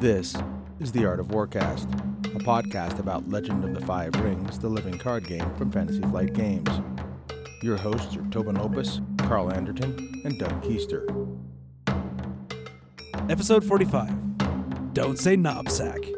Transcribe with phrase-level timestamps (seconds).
[0.00, 0.34] This
[0.78, 1.84] is The Art of Warcast,
[2.34, 6.32] a podcast about Legend of the Five Rings, the living card game from Fantasy Flight
[6.32, 6.70] Games.
[7.62, 11.04] Your hosts are Tobin Lopez, Carl Anderton, and Doug Keister.
[13.28, 14.94] Episode 45.
[14.94, 16.10] Don't say knobsack.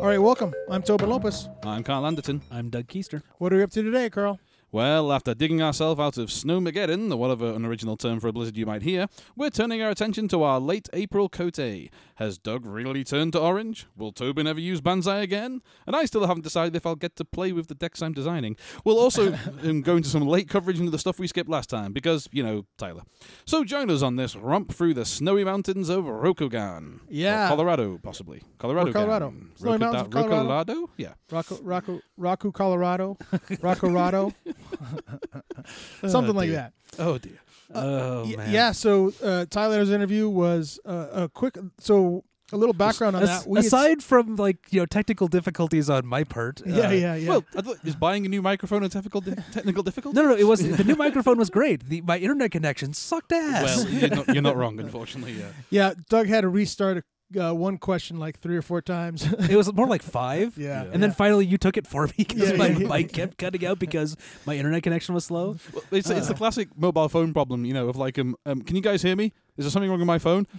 [0.00, 0.52] All right, welcome.
[0.68, 1.48] I'm Tobin Lopez.
[1.62, 2.42] I'm Carl Anderton.
[2.50, 3.22] I'm Doug Keister.
[3.38, 4.40] What are we up to today, Carl?
[4.74, 8.56] Well, after digging ourselves out of Snowmageddon, or whatever an original term for a blizzard
[8.56, 11.90] you might hear, we're turning our attention to our late April Cote.
[12.16, 13.86] Has Doug really turned to orange?
[13.96, 15.62] Will Tobin ever use Banzai again?
[15.86, 18.56] And I still haven't decided if I'll get to play with the decks I'm designing.
[18.84, 21.92] We'll also um, go into some late coverage into the stuff we skipped last time,
[21.92, 23.02] because, you know, Tyler.
[23.46, 26.98] So join us on this romp through the snowy mountains of Rokugan.
[27.08, 27.46] Yeah.
[27.46, 28.42] Or Colorado, possibly.
[28.58, 28.92] Colorado.
[28.92, 29.34] Colorado.
[29.54, 30.36] Snowy Mountains of Colorado.
[30.36, 30.90] Colorado?
[30.96, 31.12] Yeah.
[31.30, 33.16] Rocco, Rocco, Rocco, Colorado,
[33.60, 34.32] Rocco,
[36.06, 36.72] something like that.
[36.98, 37.38] Oh, dear.
[37.74, 38.50] Oh, Y- man.
[38.52, 38.72] Yeah.
[38.72, 41.56] So uh, Tyler's interview was uh, a quick.
[41.78, 43.48] So a little background on As- that.
[43.48, 47.28] We aside from like you know technical difficulties on my part, yeah, uh, yeah, yeah.
[47.28, 50.14] Well, I thought- is buying a new microphone a technical, di- technical difficulty?
[50.14, 51.88] No, no, no, it was the new microphone was great.
[51.88, 53.64] The, my internet connection sucked ass.
[53.84, 55.32] Well, you're not, you're not wrong, unfortunately.
[55.32, 55.46] Yeah.
[55.70, 55.94] yeah.
[56.10, 56.98] Doug had to restart
[57.36, 59.24] uh, one question like three or four times.
[59.50, 60.56] it was more like five.
[60.58, 60.84] yeah.
[60.92, 62.88] And then finally, you took it for me because Yeah, my yeah, yeah.
[62.88, 64.16] mic kept cutting out because
[64.46, 65.56] my internet connection was slow.
[65.72, 68.76] Well, it's, it's the classic mobile phone problem, you know, of like, um, um, can
[68.76, 69.32] you guys hear me?
[69.56, 70.46] Is there something wrong with my phone?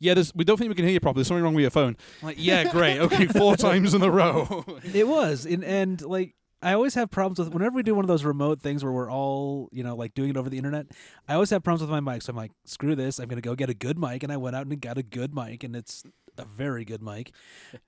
[0.00, 1.20] Yeah, there's, we don't think we can hear you properly.
[1.20, 1.96] There's something wrong with your phone.
[2.20, 2.98] I'm like, yeah, great.
[2.98, 4.64] Okay, four times in a row.
[4.92, 6.34] It was, and, and like
[6.66, 9.10] I always have problems with whenever we do one of those remote things where we're
[9.10, 10.86] all you know like doing it over the internet.
[11.28, 13.18] I always have problems with my mic, so I'm like, screw this.
[13.20, 15.34] I'm gonna go get a good mic, and I went out and got a good
[15.34, 16.02] mic, and it's
[16.36, 17.32] a very good mic.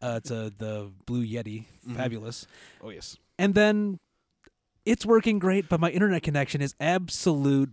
[0.00, 1.96] Uh, it's a the Blue Yeti, Mhm.
[1.96, 2.46] fabulous.
[2.82, 3.16] oh, yes.
[3.38, 3.98] And then
[4.86, 7.70] it's working great, but my internet connection is absolute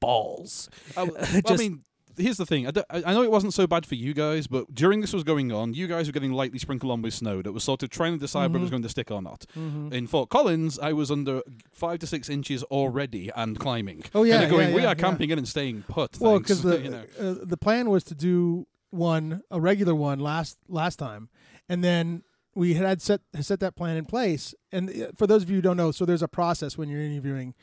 [0.00, 0.68] balls.
[0.96, 1.82] I, well, Just- I mean,
[2.16, 2.66] here's the thing.
[2.66, 5.52] I, I know it wasn't so bad for you guys, but during this was going
[5.52, 8.12] on, you guys were getting lightly sprinkled on with snow that was sort of trying
[8.14, 8.72] to decide whether it was Mhm.
[8.72, 9.46] going to stick or not.
[9.56, 9.92] Mhm.
[9.92, 14.02] In Fort Collins, I was under five to six inches already and climbing.
[14.14, 14.94] Oh, yeah, Kinda going, yeah, we yeah, are yeah.
[14.94, 16.18] camping in and staying put.
[16.20, 17.04] Well, because the you know.
[17.18, 21.28] uh, the plan was to do one a regular one last last time,
[21.68, 22.22] and then
[22.54, 24.54] we had set set that plan in place.
[24.70, 27.00] And uh, for those of you who don't know, so there's a process when you're
[27.00, 27.54] interviewing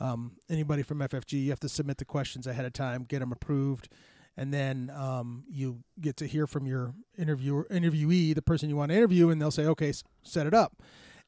[0.00, 1.42] um, anybody from FFG.
[1.44, 3.88] You have to submit the questions ahead of time, get them approved,
[4.36, 8.90] and then um, you get to hear from your interviewer interviewee, the person you want
[8.90, 10.82] to interview, and they'll say, "Okay, s- set it up."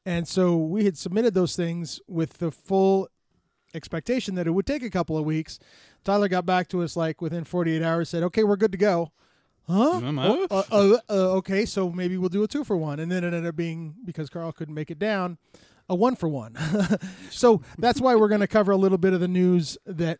[0.05, 3.09] And so we had submitted those things with the full
[3.73, 5.59] expectation that it would take a couple of weeks.
[6.03, 9.11] Tyler got back to us like within 48 hours, said, "Okay, we're good to go."
[9.67, 9.99] Huh?
[10.27, 13.23] Oh, uh, uh, uh, okay, so maybe we'll do a two for one, and then
[13.23, 15.37] it ended up being because Carl couldn't make it down,
[15.89, 16.55] a one for one.
[17.29, 20.19] so that's why we're going to cover a little bit of the news that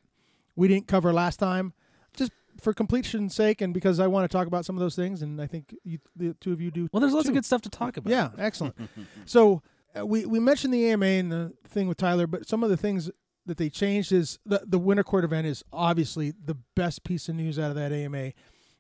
[0.55, 1.73] we didn't cover last time,
[2.15, 2.31] just
[2.61, 5.41] for completion's sake, and because I want to talk about some of those things, and
[5.41, 7.31] I think you, the two of you do Well, there's lots Two.
[7.31, 8.09] of good stuff to talk about.
[8.11, 8.75] yeah, excellent.
[9.25, 9.61] so
[9.97, 12.77] uh, we we mentioned the AMA and the thing with Tyler, but some of the
[12.77, 13.09] things
[13.45, 17.35] that they changed is the the Winter Court event is obviously the best piece of
[17.35, 18.33] news out of that AMA.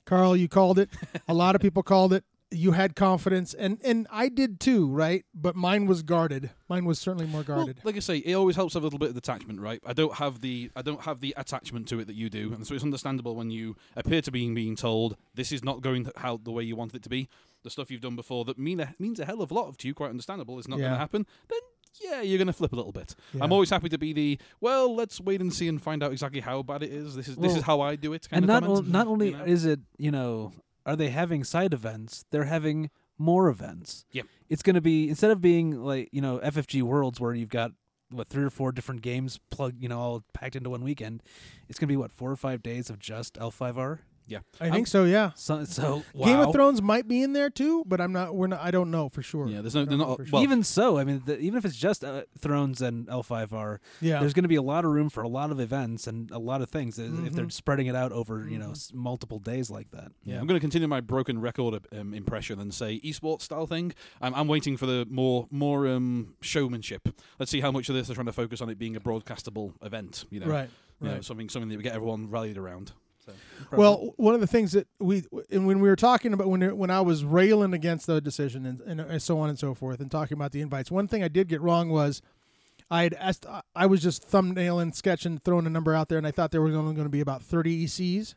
[0.05, 0.89] Carl, you called it.
[1.27, 2.23] A lot of people called it.
[2.51, 5.23] You had confidence, and and I did too, right?
[5.35, 6.49] But mine was guarded.
[6.67, 7.79] Mine was certainly more Well, guarded.
[7.83, 9.79] like I say, it always helps have a little bit of detachment, right?
[9.85, 12.65] I don't have the I don't have the attachment to it that you do, and
[12.65, 16.37] so it's understandable when you appear to be being told this is not going how
[16.43, 17.29] the way you wanted it to be.
[17.61, 19.87] The stuff you've done before that mean a, means a hell of a lot to
[19.87, 21.27] you, quite understandable, It's not going to happen.
[21.49, 21.59] Then
[22.01, 23.15] yeah, you're going to flip a little bit.
[23.33, 23.43] Yeah.
[23.43, 24.95] I'm always happy to be the well.
[24.95, 27.15] Let's wait and see and find out exactly how bad it is.
[27.15, 28.27] This is this is how I do it.
[28.29, 29.43] Kind and not o- not only you know?
[29.43, 30.51] is it you know
[30.85, 34.25] are they having side events they're having more events Yep.
[34.49, 37.71] it's going to be instead of being like you know ffg worlds where you've got
[38.11, 41.21] what three or four different games plugged you know all packed into one weekend
[41.67, 44.39] it's going to be what four or five days of just l5r yeah.
[44.61, 45.03] I think so.
[45.03, 45.31] Yeah.
[45.35, 48.35] so, so Game of Thrones might be in there too, but I'm not.
[48.35, 48.61] We're not.
[48.61, 49.47] I don't know for sure.
[49.47, 51.57] Yeah, there's no- I don't they're not- for well- even so i mean the, even
[51.57, 54.19] if it's just uh, thrones and l5r yeah.
[54.19, 56.39] there's going to be a lot of room for a lot of events and a
[56.39, 57.51] lot of things if they're Mhm.
[57.51, 58.71] spreading it out over you know Mhm.
[58.71, 60.39] s- multiple days like that Yeah, Yeah.
[60.39, 63.93] I'm going to continue my broken record um, impression and say esports style thing.
[64.21, 67.07] I'm, I'm waiting for the more more um, showmanship.
[67.39, 69.73] Let's see how much of this they're trying to focus on it being a broadcastable
[69.81, 70.25] event.
[70.29, 70.69] You know, right.
[71.01, 71.23] You know, Right.
[71.25, 72.91] something something that we get everyone rallied around.
[73.71, 76.77] So, Well, one of the things that we and when we were talking about when
[76.77, 80.09] when I was railing against the decision and, and, so on and so forth and
[80.09, 82.21] talking about the invites, one thing I did get wrong was
[82.91, 83.45] I had asked
[83.75, 86.75] I was just thumbnailing, sketching, throwing a number out there, and I thought there was
[86.75, 88.33] only going to be about thirty ECs,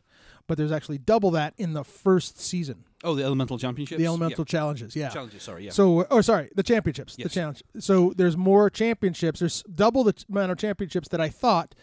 [0.47, 2.85] but there's actually double that in the first season.
[3.03, 3.99] oh, the elemental championships.
[3.99, 5.05] The elemental challenges, yeah.
[5.05, 5.09] yeah.
[5.09, 5.41] challenges.
[5.41, 5.71] Sorry, yeah.
[5.71, 7.63] So, or sorry, the championships, the challenge.
[7.79, 9.39] So there's more championships.
[9.39, 11.73] There's double the amount of championships that I thought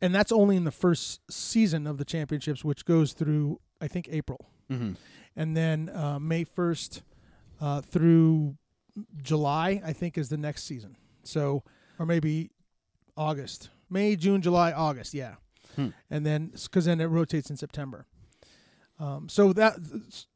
[0.00, 4.08] and that's only in the first season of the championships, which goes through I think
[4.10, 4.92] April, Mm-hmm.
[5.36, 7.02] and then uh, May first
[7.60, 8.56] uh, through
[9.22, 10.96] July I think is the next season.
[11.22, 11.62] So
[11.98, 12.50] or maybe
[13.16, 15.34] August, May, June, July, August, yeah,
[15.76, 15.88] Hmm.
[16.10, 18.06] and then because then it rotates in September.
[19.00, 19.76] Um, so that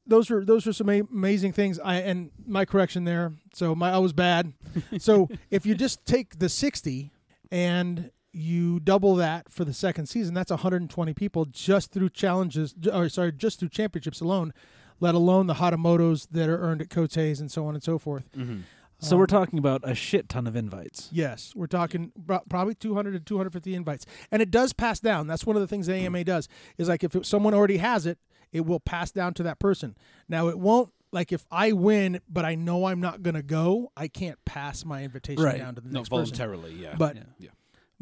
[0.07, 1.79] those are those are some a- amazing things.
[1.81, 3.33] I and my correction there.
[3.55, 4.53] So my I was bad.
[4.99, 7.11] so if you just take the sixty
[7.51, 12.75] and you double that for the second season, that's 120 people just through challenges.
[12.93, 14.53] Or sorry, just through championships alone.
[15.01, 18.31] Let alone the Hatamotos that are earned at Cotes and so on and so forth.
[18.37, 18.61] Mm-hmm.
[19.01, 21.09] So Um, we're talking about a shit ton of invites.
[21.11, 22.13] Yes, we're talking
[22.49, 25.27] probably 200 to 250 invites, and it does pass down.
[25.27, 28.07] That's one of the things the AMA does is like if it, someone already has
[28.07, 28.19] it,
[28.53, 29.97] it will pass down to that person.
[30.29, 33.91] Now it won't like if I win, but I know I'm not going to go,
[33.97, 35.59] I can't pass my invitation Right.
[35.59, 36.37] down to the Not next person.
[36.37, 36.95] voluntarily, yeah.
[36.97, 37.51] But Yeah.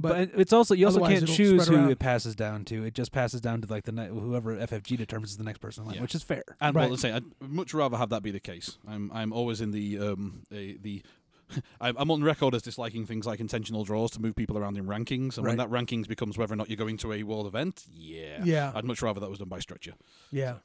[0.01, 1.91] But, But, it's also you also can't choose who around.
[1.91, 2.85] it passes down to.
[2.85, 5.83] It just passes down to like the ne- whoever FFG determines is the next person,
[5.83, 6.03] in line, Yeah.
[6.03, 6.43] which is fair.
[6.61, 6.83] And Right.
[6.83, 8.79] well, let's say I'd much rather have that be the case.
[8.89, 11.03] I'm I'm always in the um a, the.
[11.81, 14.87] I'm I'm on record as disliking things like intentional draws to move people around in
[14.87, 17.85] rankings, and when that rankings becomes whether or not you're going to a world event,
[17.93, 19.95] yeah, yeah, I'd much rather that was done by structure.
[20.31, 20.59] yeah.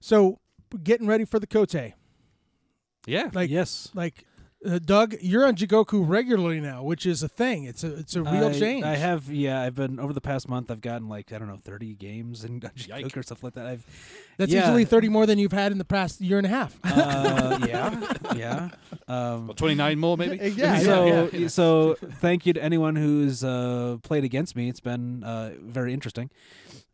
[0.00, 0.38] So
[0.82, 1.92] getting ready for the Kote.
[3.06, 4.24] Yeah, Like yes, like
[4.64, 7.64] uh, Doug, you're on Jigoku regularly now, which is a thing.
[7.64, 8.84] It's a it's a real I, change.
[8.84, 9.60] I have, yeah.
[9.60, 10.70] I've been over the past month.
[10.70, 13.16] I've gotten like I don't know, thirty games and Yike.
[13.16, 13.66] or stuff like that.
[13.66, 13.84] I've
[14.36, 14.64] That's yeah.
[14.64, 16.78] easily 30 more than you've had in the past year and a half.
[16.84, 18.68] uh, yeah, yeah.
[19.08, 20.50] Um, What, 29 more maybe.
[20.56, 21.48] Yeah, so, yeah, yeah.
[21.48, 24.68] so thank you to anyone who's uh, played against me.
[24.68, 26.30] It's been uh, very interesting.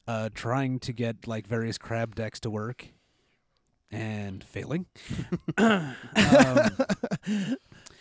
[0.06, 2.88] Uh, trying to get like various crab decks to work
[3.90, 4.87] and failing.
[5.58, 5.94] um,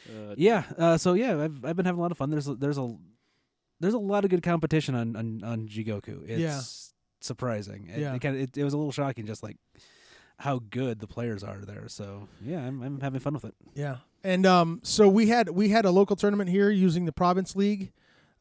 [0.09, 0.63] Uh, yeah.
[0.77, 2.29] Uh, so yeah, I've I've been having a lot of fun.
[2.29, 2.95] There's a, there's a
[3.81, 6.23] there's a lot of good competition on on, on Jigoku.
[6.27, 6.61] It's Yeah.
[7.19, 7.89] surprising.
[7.93, 8.13] It, Yeah.
[8.15, 9.57] it, kinda, it, it was a little shocking, just like
[10.39, 11.89] how good the players are there.
[11.89, 13.53] So yeah, I'm I'm having fun with it.
[13.75, 17.53] Yeah, and um, so we had we had a local tournament here using the Province
[17.55, 17.91] League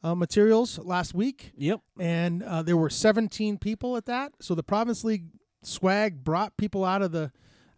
[0.04, 1.80] uh, materials last week, Yep.
[1.98, 4.32] and uh, there were 17 people at that.
[4.40, 5.24] So the Province League
[5.66, 7.32] swag brought people out of the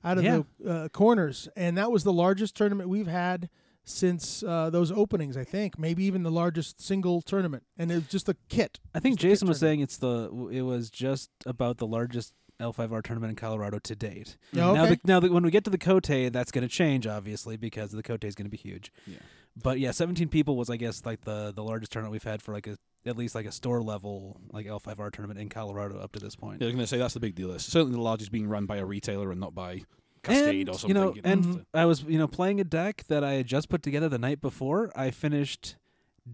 [0.05, 0.43] out of Yeah.
[0.61, 3.49] the uh, corners, and that was the largest tournament we've had
[3.85, 5.37] since uh, those openings.
[5.37, 8.79] I think maybe even the largest single tournament, and it was just a kit.
[8.94, 9.61] I think Just a kit Jason was tournament.
[9.61, 14.37] saying it's the it was just about the largest L5R tournament in Colorado to date.
[14.55, 17.06] Oh, Now, the, now the, when we get to the Cote, that's going to change,
[17.06, 18.93] obviously, because the Cote is going to be huge.
[19.06, 19.19] Yeah.
[19.56, 22.52] But yeah, 17 people was, I guess, like the the largest tournament we've had for
[22.52, 26.20] like a at least like a store level like L5R tournament in Colorado up to
[26.20, 26.60] this point.
[26.60, 27.50] yeah, I was going to say that's the big deal.
[27.52, 29.82] It's certainly the largest being run by a retailer and not by
[30.22, 30.88] Cascade and, or something.
[30.88, 31.64] You know, and Mhm.
[31.74, 34.40] I was you know playing a deck that I had just put together the night
[34.40, 34.92] before.
[34.94, 35.76] I finished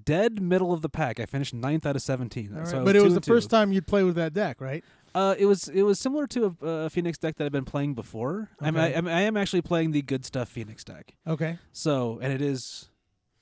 [0.04, 1.20] dead middle of the pack.
[1.20, 2.52] I finished ninth out of 17.
[2.52, 2.66] All right.
[2.68, 3.30] So I but it was the two.
[3.32, 4.82] first time you'd play with that deck, right?
[5.14, 7.94] Uh, it was it was similar to a, a Phoenix deck that I've been playing
[7.94, 8.50] before.
[8.60, 8.98] I'm, I, Okay.
[8.98, 11.14] I'm, I am actually playing the good stuff Phoenix deck.
[11.26, 11.58] Okay.
[11.72, 12.88] So and it is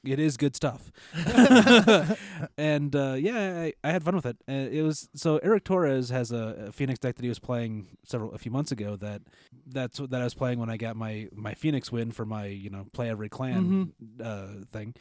[0.04, 0.90] it is good stuff.
[2.58, 4.36] and uh, yeah, I, I had fun with it.
[4.48, 7.86] Uh, it was so Eric Torres has a, a Phoenix deck that he was playing
[8.04, 8.96] several a few months ago.
[8.96, 9.22] That
[9.66, 12.70] that's that I was playing when I got my my Phoenix win for my you
[12.70, 14.94] know play every clan uh, thing.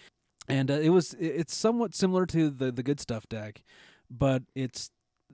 [0.48, 3.64] And uh, it was it- it's somewhat similar to the the good stuff deck,
[4.10, 4.92] but it's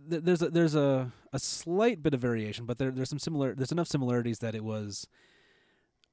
[0.09, 3.53] th- there's a there's a, a slight bit of variation, but there there's some similar
[3.55, 5.07] there's enough similarities that it was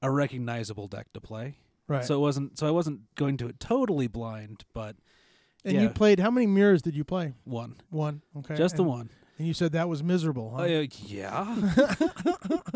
[0.01, 1.57] a recognizable deck to play.
[1.87, 2.03] Right.
[2.03, 2.57] So it wasn't.
[2.57, 4.95] So I wasn't going to it totally blind, but
[5.63, 5.81] and yeah.
[5.83, 7.33] you played how many mirrors did you play?
[7.43, 8.21] one, One.
[8.37, 8.55] Okay.
[8.55, 9.09] just the one.
[9.37, 10.53] And you said that was miserable.
[10.55, 10.63] Huh?
[10.63, 11.55] Uh, yeah.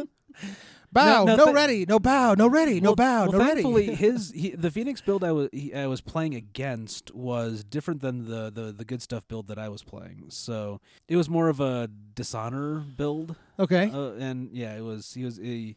[0.91, 3.61] bow, No, no, no, thi- ready, no bow, no ready, no bow, well, no ready.
[3.61, 8.01] thankfully, his he, the Phoenix build I was he, I was playing against was different
[8.01, 10.25] than the, the the good stuff build that I was playing.
[10.29, 13.35] So it was more of a dishonor build.
[13.59, 13.89] okay.
[13.93, 15.75] Uh, and yeah, it was he was he,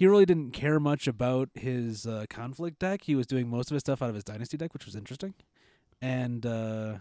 [0.00, 3.02] he really didn't care much about his uh, conflict deck.
[3.04, 5.34] He was doing most of his stuff out of his dynasty deck, which was interesting.
[6.00, 6.94] And uh,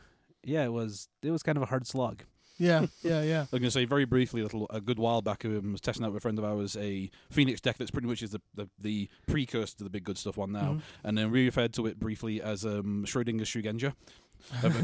[0.43, 2.23] yeah, it was it was kind of a hard slog.
[2.57, 3.37] yeah, yeah, yeah.
[3.39, 5.79] I was going to say very briefly, a little a good while back, I was
[5.79, 8.41] testing out with a friend of ours a Phoenix deck that's pretty much is the,
[8.53, 10.81] the, the precursor to the big good stuff one now, Mhm.
[11.05, 13.93] and then we referred to it briefly as um, Schrodinger's Shugenja.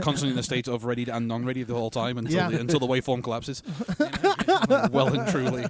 [0.02, 2.50] Constantly in a state of ready and non-ready the whole time until Yeah.
[2.50, 3.64] the, until the waveform collapses.
[4.92, 5.66] well and truly.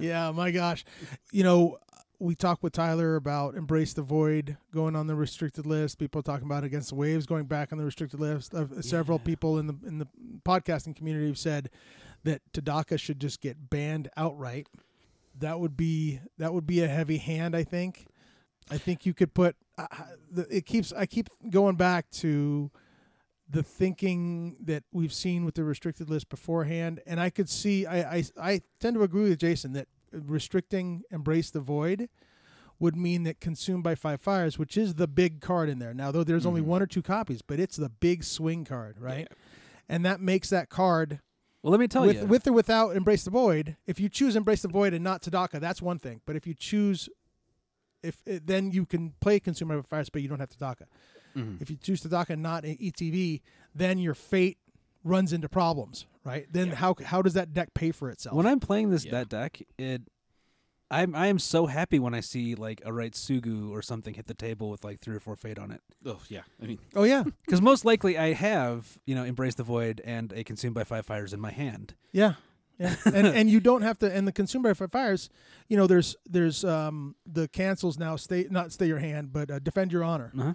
[0.00, 0.84] Yeah, my gosh.
[1.30, 1.78] You know,
[2.18, 5.98] we talked with Tyler about Embrace the Void going on the restricted list.
[5.98, 8.54] People talking about Against the Waves going back on the restricted list.
[8.54, 10.08] Uh, Several people in the in the
[10.44, 11.70] podcasting community have said
[12.24, 14.68] that Tadaka should just get banned outright.
[15.38, 17.54] That would be that would be a heavy hand.
[17.54, 18.06] I think.
[18.70, 19.56] I think you could put.
[19.78, 19.86] Uh,
[20.30, 20.92] the, it keeps.
[20.92, 22.70] I keep going back to
[23.48, 27.86] the thinking that we've seen with the restricted list beforehand, and I could see.
[27.86, 32.08] I I, I tend to agree with Jason that restricting embrace the void
[32.80, 35.92] would mean that consumed by five fires, which is the big card in there.
[35.92, 36.66] Now, though there's only Mhm.
[36.66, 39.26] one or two copies, but it's the big swing card, right?
[39.88, 41.20] And that makes that card
[41.62, 42.26] Well, let me tell with you.
[42.26, 43.76] with or without embrace the void.
[43.86, 46.20] If you choose embrace the void and not Tadaka, that's one thing.
[46.24, 47.08] But if you choose,
[48.00, 50.86] if eh, then you can play consumed by fires, but you don't have Tadaka.
[51.34, 51.60] Mhm.
[51.60, 53.42] If you choose Tadaka and not ETV,
[53.74, 54.58] then your fate
[55.04, 56.46] runs into problems, right?
[56.52, 58.36] Then how how does that deck pay for itself?
[58.36, 59.12] when I'm playing this Yeah.
[59.12, 60.02] that deck, it
[60.90, 64.34] I'm I am so happy when I see like a Raitsugu or something hit the
[64.34, 65.82] table with like three or four fate on it.
[66.06, 69.64] Oh yeah, I mean, oh yeah, Because most likely I have you know embrace the
[69.64, 71.94] void and a consumed by five fires in my hand.
[72.12, 72.34] yeah,
[72.78, 72.94] yeah.
[73.04, 74.10] and and you don't have to.
[74.14, 75.28] And the consumed by five fires,
[75.68, 78.16] you know, there's there's um the cancels now.
[78.16, 80.32] Stay not stay your hand, but uh, defend your honor.
[80.38, 80.54] Uh-huh.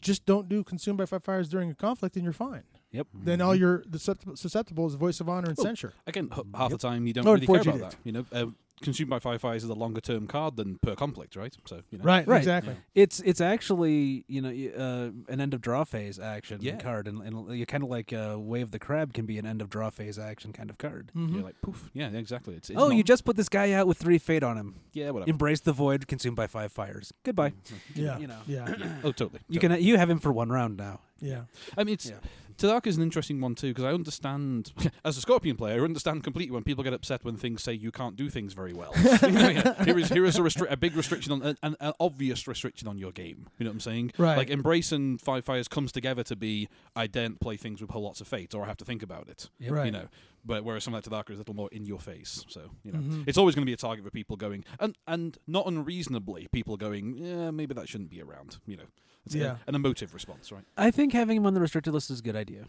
[0.00, 2.62] Just don't do consumed by five fires during a conflict, and you're fine.
[2.94, 3.06] Yep.
[3.12, 5.92] Then all you're the suscept- susceptible is voice of honor and Oh, censure.
[6.06, 7.80] again, h- half the time you don't Oh, really care unfortunately.
[7.82, 7.98] about that.
[8.04, 8.46] You know, uh,
[8.82, 11.56] consumed by five fires is a longer term card than per conflict, right?
[11.64, 12.38] So you know, Right, Right.
[12.38, 12.76] exactly.
[12.94, 16.76] It's it's actually you know uh, an end of draw phase action Yeah.
[16.76, 19.46] card, and, and you kind of like uh, Way of the Crab can be an
[19.46, 21.12] end of draw phase action kind of card.
[21.16, 21.34] Mhm.
[21.34, 22.54] You're like poof, yeah, exactly.
[22.56, 24.74] It's, it's oh, you just put this guy out with three fate on him.
[24.92, 25.30] yeah, whatever.
[25.30, 27.12] Embrace the void, consumed by five fires.
[27.24, 27.52] Goodbye.
[27.94, 28.38] yeah, you know.
[28.46, 28.66] yeah,
[29.04, 29.40] oh, totally.
[29.48, 29.76] You totally.
[29.78, 31.00] can you have him for one round now.
[31.20, 31.44] yeah.
[31.78, 32.12] I mean, it's
[32.58, 32.70] Yeah.
[32.70, 34.72] Tadaka is an interesting one too because I understand,
[35.04, 37.90] as a Scorpion player, I understand completely when people get upset when things say you
[37.90, 38.92] can't do things very well.
[39.24, 41.92] You know, here is here is a, restri- a big restriction on an, an, an
[41.98, 43.46] obvious restriction on your game.
[43.58, 44.12] You know what I'm saying?
[44.18, 44.36] Right.
[44.36, 48.02] Like Embrace and Five Fires comes together to be I daren't play things with whole
[48.02, 49.48] lots of fate or I have to think about it.
[49.58, 49.72] Yep.
[49.72, 49.86] Right.
[49.86, 50.08] You know,
[50.44, 52.44] but whereas something like Tadaka is a little more in your face.
[52.48, 53.24] So you know, Mhm.
[53.26, 56.76] it's always going to be a target for people going and and not unreasonably people
[56.76, 58.58] going, yeah, maybe that shouldn't be around.
[58.66, 58.86] You know,
[59.24, 59.58] it's a- Yeah.
[59.66, 60.64] an emotive response, right?
[60.76, 62.66] I think having him on the restricted list is a good idea.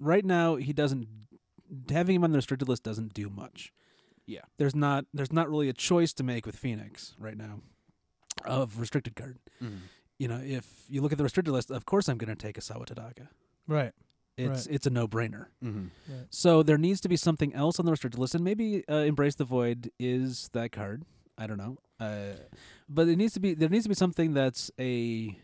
[0.00, 1.08] Right now, he doesn't.
[1.90, 3.72] Having him on the restricted list doesn't do much.
[4.26, 4.42] Yeah.
[4.58, 5.06] There's not.
[5.12, 7.60] There's not really a choice to make with Phoenix right now,
[8.44, 9.38] of restricted card.
[10.18, 12.56] You know, if you look at the restricted list, of course I'm going to take
[12.56, 13.28] Isawa Tadaka.
[13.66, 13.92] Right.
[14.36, 15.46] It's it's a no brainer.
[15.62, 15.86] Mm-hmm.
[16.30, 19.36] So there needs to be something else on the restricted list, and maybe uh, Embrace
[19.36, 21.04] the Void is that card.
[21.38, 22.34] I don't know, uh,
[22.88, 25.36] but it needs to be there needs to be something that's a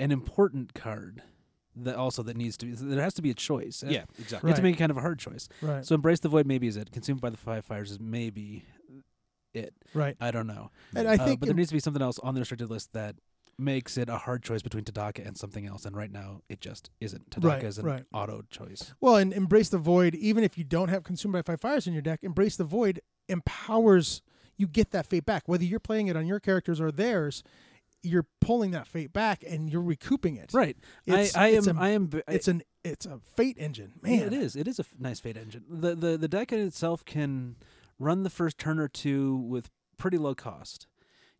[0.00, 1.22] an important card
[1.76, 3.82] that also that needs to be there has to be a choice.
[3.86, 4.18] Yeah, exactly.
[4.18, 4.56] you have Right.
[4.56, 5.48] to make kind of a hard choice.
[5.62, 5.84] Right.
[5.84, 6.90] So Embrace the Void maybe is it.
[6.92, 8.64] Consumed by the Five Fires is maybe
[9.54, 9.74] it.
[9.94, 10.16] right.
[10.20, 12.34] I don't know, And I Uh, think but there needs to be something else on
[12.34, 13.16] the restricted list that
[13.58, 15.84] makes it a hard choice between Tadaka and something else.
[15.84, 17.30] And right now, it just isn't.
[17.30, 18.04] Tadaka Right, is an right.
[18.12, 18.94] auto choice.
[19.00, 20.14] Well, and embrace the void.
[20.14, 23.00] Even if you don't have consumed by five fires in your deck, embrace the void
[23.28, 24.22] empowers
[24.56, 25.44] you get that fate back.
[25.46, 27.42] Whether you're playing it on your characters or theirs,
[28.02, 30.50] you're pulling that fate back and you're recouping it.
[30.52, 30.76] Right.
[31.06, 31.78] It's, I, I it's am.
[31.78, 32.10] A, I am.
[32.28, 34.26] I- it's an it's a fate engine, Yeah, man.
[34.26, 34.56] it is.
[34.56, 35.64] It is a f- nice fate engine.
[35.68, 37.56] The the the deck in itself can
[37.98, 40.86] run the first turn or two with pretty low cost.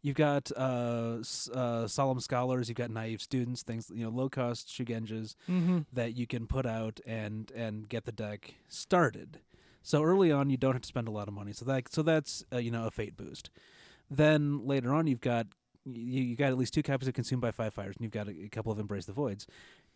[0.02, 1.18] You've got uh,
[1.54, 2.68] uh, solemn scholars.
[2.68, 3.62] You've got naive students.
[3.62, 5.78] Things you know, low cost shugenjas Mm-hmm.
[5.92, 9.38] that you can put out and and get the deck started.
[9.82, 11.52] So early on, you don't have to spend a lot of money.
[11.52, 13.50] So that so that's uh, you know a fate boost.
[14.10, 15.46] Then later on, you've got
[15.84, 18.28] you, you got at least two copies of Consumed by Five Fires, and you've got
[18.28, 19.46] a, a couple of Embrace the Voids,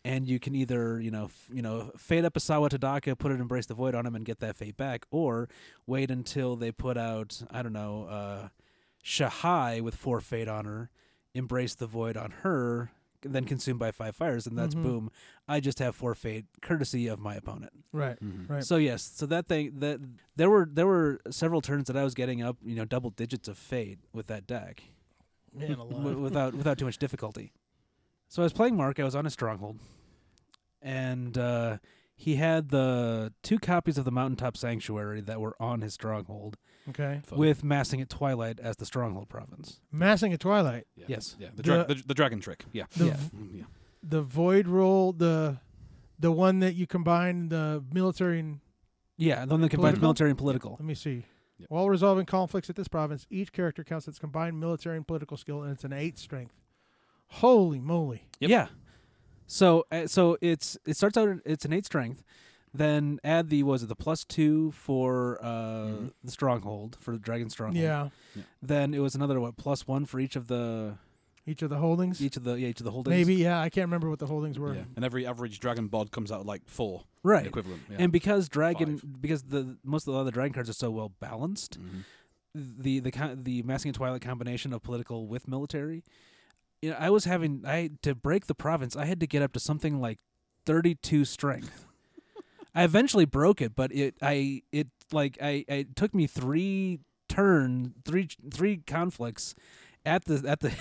[0.03, 3.39] and you can either you know f- you know fade up Isawa Tadaka, put an
[3.41, 5.47] Embrace the Void on him, and get that fate back, or
[5.85, 8.47] wait until they put out I don't know uh,
[9.07, 10.89] Shahai with four fate on her,
[11.33, 14.83] Embrace the Void on her, then Consumed by Five Fires, and that's Mhm.
[14.83, 15.11] boom.
[15.47, 17.71] I just have four fate courtesy of my opponent.
[17.93, 18.19] Right.
[18.21, 18.51] Mm-hmm.
[18.53, 18.63] Right.
[18.65, 20.01] So yes, so that thing that
[20.35, 23.47] there were there were several turns that I was getting up, you know, double digits
[23.47, 24.83] of fate with that deck
[25.53, 26.17] Man w- alive.
[26.19, 27.53] without without too much difficulty.
[28.27, 28.99] So I was playing Mark.
[28.99, 29.79] I was on a stronghold,
[30.81, 31.77] and uh,
[32.19, 36.57] he had the two copies of the Mountaintop Statuary that were on his stronghold,
[36.89, 37.21] Okay.
[37.31, 39.79] with Massing at Twilight as the stronghold province.
[39.91, 40.87] Massing at Twilight.
[40.95, 41.05] Yeah.
[41.07, 41.35] Yes.
[41.39, 41.49] Yeah.
[41.55, 42.65] The, dra- The- the, the dragon trick.
[42.73, 42.85] Yeah.
[42.97, 43.13] The Yeah.
[43.17, 43.63] v- Mm, yeah.
[44.03, 45.59] the void roll the
[46.19, 48.59] the one that you combine the military and
[49.17, 50.01] Yeah, the one that combines Political?
[50.01, 50.71] military and political.
[50.71, 51.25] let me see.
[51.59, 51.69] Yep.
[51.69, 55.61] While resolving conflicts at this province, each character counts its combined military and political skill,
[55.63, 56.55] and it's an eight strength.
[57.27, 58.23] Holy moly!
[58.39, 58.49] Yep.
[58.49, 58.67] Yeah.
[59.47, 62.21] So uh, so it's it starts out it's an eight strength,
[62.73, 65.47] then add the was it the plus two for uh
[65.87, 66.11] Mhm.
[66.23, 67.81] the stronghold for the dragon stronghold.
[67.83, 68.09] Yeah,
[68.61, 70.95] Then it was another what plus one for each of the
[71.45, 72.21] each of the holdings.
[72.21, 73.15] each of the yeah, each of the holdings.
[73.15, 74.75] Maybe yeah, I can't remember what the holdings were.
[74.75, 74.83] Yeah.
[74.97, 77.45] And every average dragon bod comes out like four right.
[77.47, 77.83] equivalent.
[77.89, 77.97] Yeah.
[77.99, 81.79] And because dragon because the most of the other dragon cards are so well balanced,
[81.79, 82.03] Mhm.
[82.53, 83.11] the the
[83.41, 86.03] the Massing at Twilight combination of political with military,
[86.81, 89.53] you know, I was having I to break the province, I had to get up
[89.53, 90.19] to something like
[90.65, 91.85] 32 strength.
[92.75, 97.93] I eventually broke it, but it I it like I it took me three turn
[98.05, 99.55] three three conflicts
[100.07, 100.71] at the at the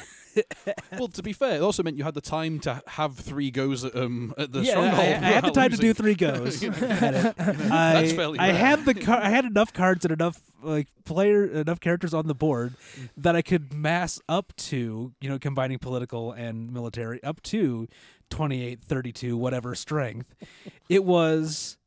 [0.98, 3.84] well, to be fair, it also meant you had the time to have three goes
[3.84, 5.00] at, um, at the yeah, I, stronghold.
[5.00, 6.62] I had the time to do three goes.
[6.66, 6.76] You know.
[6.76, 11.80] That's I, I had the car- I had enough cards and enough like player enough
[11.80, 13.08] characters on the board Mm.
[13.18, 17.88] that I could mass up to you know combining political and military up to
[18.30, 20.34] 28 32 whatever strength
[20.88, 21.78] it was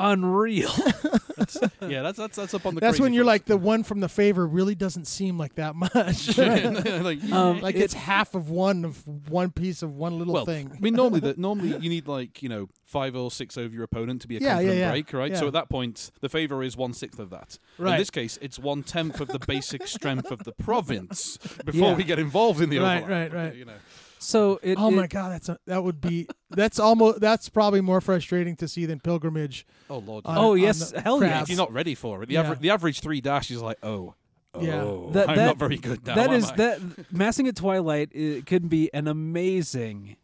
[0.00, 0.70] unreal
[1.88, 2.80] yeah, that's that's that's up on the.
[2.80, 3.34] That's crazy when you're front.
[3.34, 6.36] like the one from the favor really doesn't seem like that much.
[6.38, 10.44] like, Um, like it- it's half of one of one piece of one little well,
[10.44, 10.70] thing.
[10.74, 13.84] I mean, normally that normally you need like you know five or six over your
[13.84, 14.90] opponent to be a Yeah, yeah, confident yeah.
[14.90, 15.30] break, right?
[15.32, 15.38] Yeah.
[15.38, 17.56] So at that point, the favor is one sixth of that.
[17.78, 17.92] Right.
[17.92, 21.94] In this case, it's one tenth of the basic strength of the province before Yeah.
[21.96, 23.32] we get involved in the Right, overlap.
[23.32, 23.54] right, right.
[23.54, 23.72] You know,
[24.22, 27.80] so it, oh it- my god, that's a, that would be that's almost that's probably
[27.80, 29.66] more frustrating to see than pilgrimage.
[29.88, 30.24] oh lord.
[30.26, 31.30] on- Oh, yes, the hell yes.
[31.30, 31.42] crabs.
[31.44, 32.40] if you're not ready for it, the, Yeah.
[32.42, 34.14] aver- the average three dash is like, oh,
[34.54, 34.82] oh Yeah.
[34.82, 36.14] oh, That- I'm that- not very good now.
[36.16, 36.56] that am is I?
[36.56, 36.80] that
[37.12, 40.16] massing at twilight it could be an amazing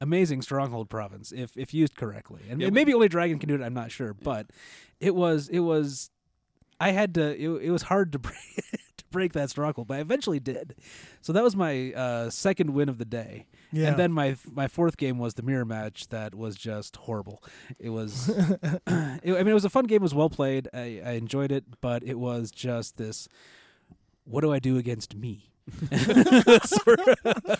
[0.00, 3.54] amazing stronghold province if if used correctly and Yeah, we- maybe only dragon can do
[3.54, 4.48] it i'm not sure but
[4.98, 6.10] it was it was
[6.80, 8.36] i had to it, it was hard to break
[8.91, 10.74] to break that stronghold but i eventually did
[11.20, 13.88] so that was my uh second win of the day Yeah.
[13.88, 17.42] and then my my fourth game was the mirror match that was just horrible.
[17.78, 18.28] It was,
[18.62, 20.02] it, I mean, it was a fun game.
[20.02, 20.68] It was well played.
[20.74, 23.28] I, I enjoyed it, but it was just this.
[24.24, 25.50] What do I do against me?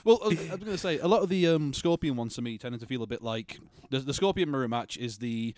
[0.05, 2.43] well, I was, was going to say a lot of the um, Scorpion ones to
[2.43, 3.59] me tended to feel a bit like
[3.91, 5.55] the, the Scorpion mirror match is the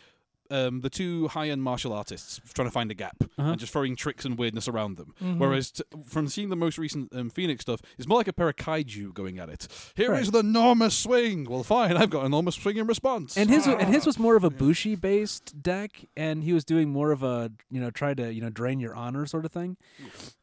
[0.51, 3.51] um, the two high end martial artists trying to find a gap Uh-huh.
[3.53, 5.15] and just throwing tricks and weirdness around them.
[5.21, 5.39] Mhm.
[5.39, 8.49] Whereas t- from seeing the most recent um, Phoenix stuff, it's more like a pair
[8.49, 9.67] of kaiju going at it.
[9.95, 10.33] Here is Right.
[10.33, 11.45] the enormous swing.
[11.49, 13.37] Well, fine, I've got an enormous swing in response.
[13.37, 16.91] And his and his was more of a Bushi based deck, and he was doing
[16.91, 19.77] more of a you know try to you know drain your honor sort of thing,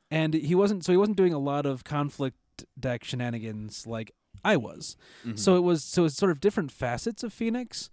[0.09, 2.37] and he wasn't so he wasn't doing a lot of conflict
[2.79, 4.11] deck shenanigans like
[4.43, 4.97] I was.
[5.25, 5.37] Mhm.
[5.37, 7.89] So it was so it's sort of different facets of Phoenix,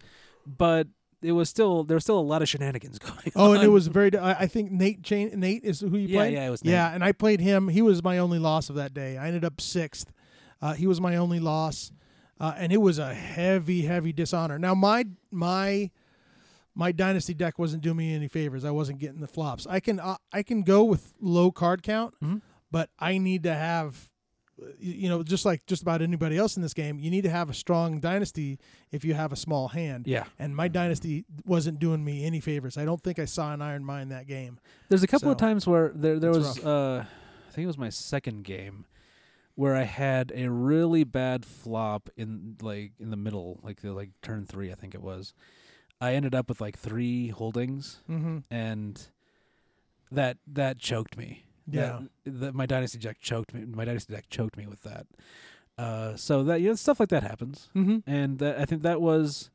[0.47, 0.88] but
[1.22, 3.33] it was still there was still a lot of shenanigans going.
[3.37, 4.16] Oh, and it was very.
[4.18, 6.33] I think Nate Chain Nate is who you Yeah, played.
[6.35, 6.72] yeah, yeah, it was Nate.
[6.72, 7.68] Yeah, and I played him.
[7.68, 9.16] He was my only loss of that day.
[9.18, 10.12] I ended up sixth.
[10.62, 11.92] Uh, he was my only loss,
[12.40, 14.59] uh, and it was a heavy, heavy dishonor.
[14.59, 15.90] Now my my
[16.74, 18.64] my dynasty deck wasn't doing me any favors.
[18.64, 19.66] I wasn't getting the flops.
[19.68, 22.42] I can uh, I can go with low card count, Mhm.
[22.70, 24.09] but I need to have.
[24.81, 27.49] You- know, just like just about anybody else in this game, you need to have
[27.51, 28.59] a strong dynasty
[28.90, 30.07] if you have a small hand.
[30.07, 32.77] Yeah, And my dynasty wasn't doing me any favors.
[32.77, 34.59] I don't think I saw an Iron Mine that game.
[34.88, 37.05] there's a couple of times where there there was uh,
[37.49, 38.85] I think it was my second game
[39.55, 44.11] where I had a really bad flop in like in the middle, like the like
[44.23, 45.35] turn three, I think it was.
[46.01, 48.38] I ended up with like three holdings, Mm-hmm.
[48.53, 49.03] and
[50.12, 51.44] that that choked me.
[51.70, 52.00] Yeah.
[52.24, 53.64] that, that my dynasty deck choked me.
[53.64, 55.07] My dynasty deck choked me with that.
[55.76, 57.98] Uh, so that you know stuff like that happens, Mm-hmm.
[58.11, 59.50] and that, I think that was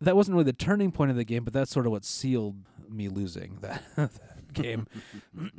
[0.00, 2.56] that wasn't really the turning point of the game, but that's sort of what sealed
[2.90, 4.86] me losing that, that game.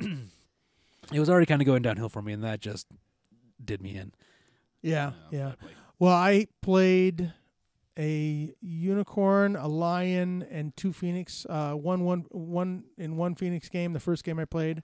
[1.12, 2.86] it was already kind of going downhill for me, and that just
[3.64, 4.12] did me in.
[4.82, 5.68] Yeah, Yeah, yeah.
[5.98, 7.32] Well, I played
[7.98, 11.46] a unicorn, a lion, and two phoenix.
[11.48, 13.92] Uh, one, one, one in one phoenix game.
[13.94, 14.82] The first game I played,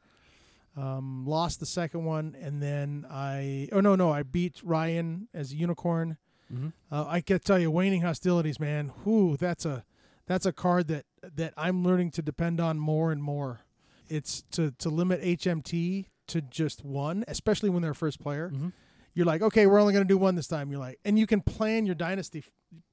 [0.77, 3.69] um, lost the second one, and then I.
[3.73, 6.17] Oh no, no, I beat Ryan as a unicorn.
[6.53, 6.69] Mm-hmm.
[6.91, 8.93] Uh, I can tell you, waning hostilities, man.
[9.05, 9.85] Whoo, that's a
[10.27, 11.05] that's a card that
[11.35, 13.61] that I'm learning to depend on more and more.
[14.09, 18.51] It's to to limit HMT to just one, especially when they're a first player.
[18.51, 18.69] Mm-hmm.
[19.15, 20.71] You're like, okay, we're only going to do one this time.
[20.71, 22.45] You're like, and you can plan your dynasty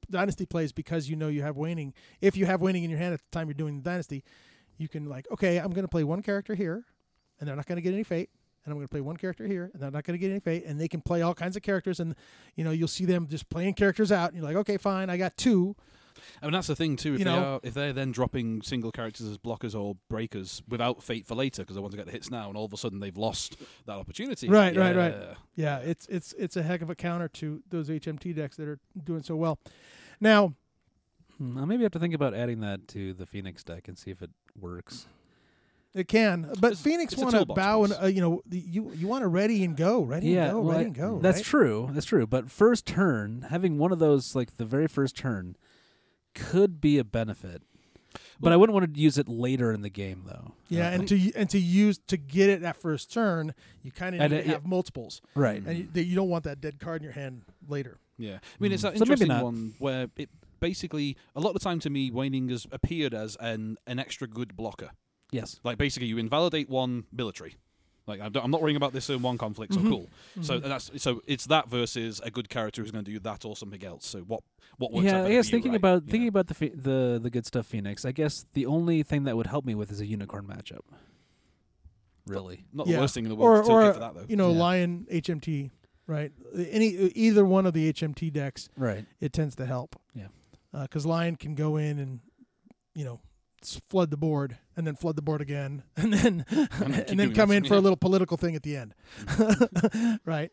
[0.10, 1.94] dynasty plays because you know you have waning.
[2.22, 4.24] If you have waning in your hand at the time you're doing the dynasty,
[4.78, 6.86] you can like, okay, I'm going to play one character here,
[7.40, 8.30] and they're not going to get any fate.
[8.66, 10.42] And I'm going to play one character here, and they're not going to get any
[10.42, 10.66] fate.
[10.66, 12.14] And they can play all kinds of characters, and
[12.56, 14.30] you know you'll see them just playing characters out.
[14.32, 15.76] And you're like, okay, fine, I got two.
[16.42, 17.14] I mean, that's the thing too.
[17.14, 20.62] If You they know- are, if they're then dropping single characters as blockers or breakers
[20.68, 22.74] without fate for later because they want to get the hits now, and all of
[22.74, 24.50] a sudden they've lost that opportunity.
[24.50, 25.16] Right, right, right.
[25.18, 25.34] Yeah.
[25.56, 28.80] Yeah, it's it's it's a heck of a counter to those HMT decks that are
[29.02, 29.58] doing so well.
[30.20, 30.54] Now,
[31.38, 34.12] Hmm, I'll maybe have to think about adding that to the Phoenix deck and see
[34.12, 35.08] if it works.
[35.96, 39.24] It can, but It's- Phoenix want to bow and uh, you know you you want
[39.24, 41.20] to ready and go, ready and go, well, ready I- and go.
[41.20, 41.46] That's right?
[41.46, 41.90] true.
[41.92, 42.28] That's true.
[42.28, 45.56] But first turn, having one of those like the very first turn,
[46.36, 47.64] could be a benefit.
[48.42, 50.54] But I wouldn't want to use it later in the game, though.
[50.70, 51.34] Yeah, and think.
[51.34, 54.40] to and to use to get it at first turn, you kind of And need
[54.40, 55.62] it- to have multiples, right.
[55.66, 57.98] and you, you don't want that dead card in your hand later.
[58.18, 58.92] Yeah, I mean it's Mm.
[58.94, 62.50] that So interesting one where it basically a lot of the time to me waning
[62.50, 64.92] has appeared as an an extra good blocker.
[65.32, 65.60] Yes.
[65.64, 67.56] Like basically you invalidate one military.
[68.08, 69.90] Like I'm, I'm not worrying about this in one conflict, so Mhm.
[69.90, 70.10] cool.
[70.42, 70.64] So Mhm.
[70.64, 73.84] that's so it's that versus a good character who's going to do that or something
[73.84, 74.06] else.
[74.08, 74.42] So what
[74.78, 75.08] what works?
[75.08, 75.78] out Yeah, I guess for you, thinking right?
[75.78, 76.12] about Yeah.
[76.12, 78.06] thinking about the phe- the the good stuff Phoenix.
[78.06, 80.82] I guess the only thing that would help me with is a unicorn matchup.
[82.26, 82.66] Really.
[82.74, 82.96] not Yeah.
[82.98, 83.66] the worst thing in the or world.
[83.66, 84.26] to or give for that though.
[84.28, 84.60] you know Yeah.
[84.60, 85.72] Lion HMT,
[86.08, 86.32] right?
[86.56, 89.06] Any either one of the HMT decks, Right.
[89.20, 89.96] it tends to help.
[90.14, 90.28] Yeah.
[90.72, 92.20] because Lion can go in and
[92.94, 93.29] you know s-
[93.90, 97.56] flood the board and then flood the board again and then and then come that,
[97.58, 98.94] in for a little political thing at the end,
[100.26, 100.52] right?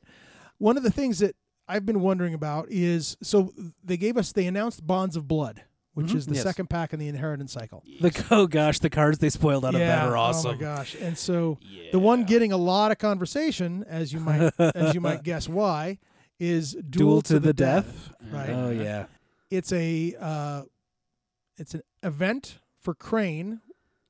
[0.59, 1.37] One of the things that
[1.69, 3.53] I've been wondering about is so
[3.85, 5.63] they gave us they announced Bonds of Blood,
[5.95, 6.15] which Mhm.
[6.17, 6.45] is the Yes.
[6.45, 7.83] second pack in the inheritance cycle.
[8.01, 10.95] The oh gosh, the cards they spoiled out of that are awesome Oh my gosh!
[11.01, 11.59] And so
[11.93, 15.99] the one getting a lot of conversation, as you might as you might guess why,
[16.39, 18.13] is Duel, Duel to the Death.
[18.31, 18.51] right?
[18.51, 19.07] Oh yeah.
[19.51, 20.63] It's a uh,
[21.57, 23.61] it's an event for Crane,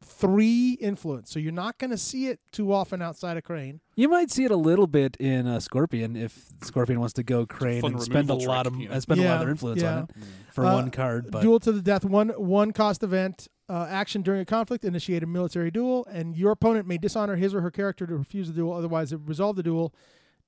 [0.04, 1.30] three influence.
[1.30, 3.80] So you're not going to see it too often outside of Crane.
[3.94, 7.46] You might see it a little bit in uh, Scorpion if Scorpion wants to go
[7.46, 8.94] crane and spend a lot trick, of you know.
[8.96, 9.96] uh, spend a lot of their influence yeah.
[9.96, 10.10] on it
[10.52, 11.30] for Uh, one card.
[11.30, 13.48] But Duel to the death, one one cost event.
[13.66, 17.54] Uh, action during a conflict, initiate a military duel, and your opponent may dishonor his
[17.54, 18.74] or her character to refuse the duel.
[18.74, 19.94] Otherwise, it resolve the duel,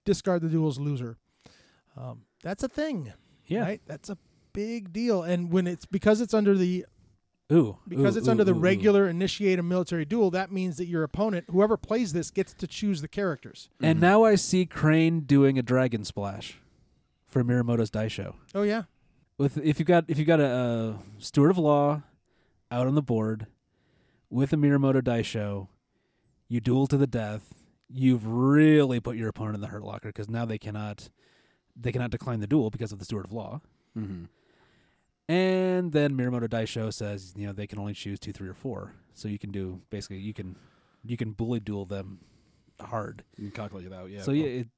[0.05, 1.17] discard the duel's loser.
[1.97, 3.15] Um, that's a thing.
[3.47, 3.81] yeah, right?
[3.87, 4.19] That's a
[4.53, 5.23] big deal.
[5.23, 6.85] And when it's because it's under the
[7.53, 8.61] ooh, because ooh, it's ooh, under the ooh, ooh.
[8.61, 12.67] regular initiate a military duel, that means that your opponent, whoever plays this, gets to
[12.67, 13.69] choose the characters.
[13.83, 14.03] And Mhm.
[14.03, 16.59] now I see Crane doing a dragon splash
[17.27, 18.35] for Mirumoto's Daisho.
[18.55, 18.85] Oh yeah,
[19.39, 22.03] With if you got if you got a, uh Steward of Law
[22.71, 23.47] out on the board
[24.31, 25.69] with a Mirumoto Daisho,
[26.49, 27.55] you duel to the death.
[27.91, 31.09] You've really put your opponent in the hurt locker because now they cannot
[31.81, 33.61] they cannot decline the duel because of the Steward of Law.
[33.97, 34.25] Mm-hmm.
[35.29, 38.95] And then Mirumoto Daisho says, you know, they can only choose two, three, or four.
[39.15, 40.57] So you can do basically you can
[41.05, 42.21] you can bully duel them
[42.81, 43.25] hard.
[43.37, 44.11] You can calculate it out.
[44.11, 44.23] Yeah.
[44.23, 44.69] so yeah, it,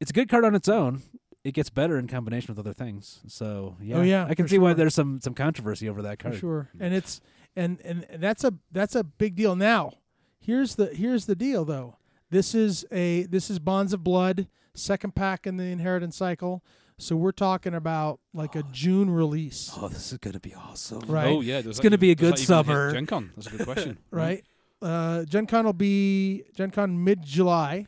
[0.00, 1.02] it's a good card on its own.
[1.44, 3.20] It gets better in combination with other things.
[3.26, 6.18] So yeah, Oh, yeah, I can for see why there's some some controversy over that
[6.22, 6.40] for card.
[6.40, 6.68] sure.
[6.76, 6.80] Mm.
[6.86, 7.20] And it's
[7.56, 9.54] and and that's a that's a big deal.
[9.54, 9.92] Now,
[10.40, 11.96] here's the here's the deal though.
[12.30, 16.62] This is a this is Bonds of Blood, second pack in the inheritance cycle.
[17.00, 21.00] So we're talking about like a June release, Oh, this is gonna be awesome.
[21.06, 21.26] Right.
[21.28, 21.58] Oh yeah.
[21.64, 22.92] It's gonna even- be a good summer.
[22.92, 23.30] Gen Con.
[23.36, 23.98] That's a good question.
[24.10, 24.44] right?
[24.82, 27.86] Uh, Gen Con will be Gen Con mid July,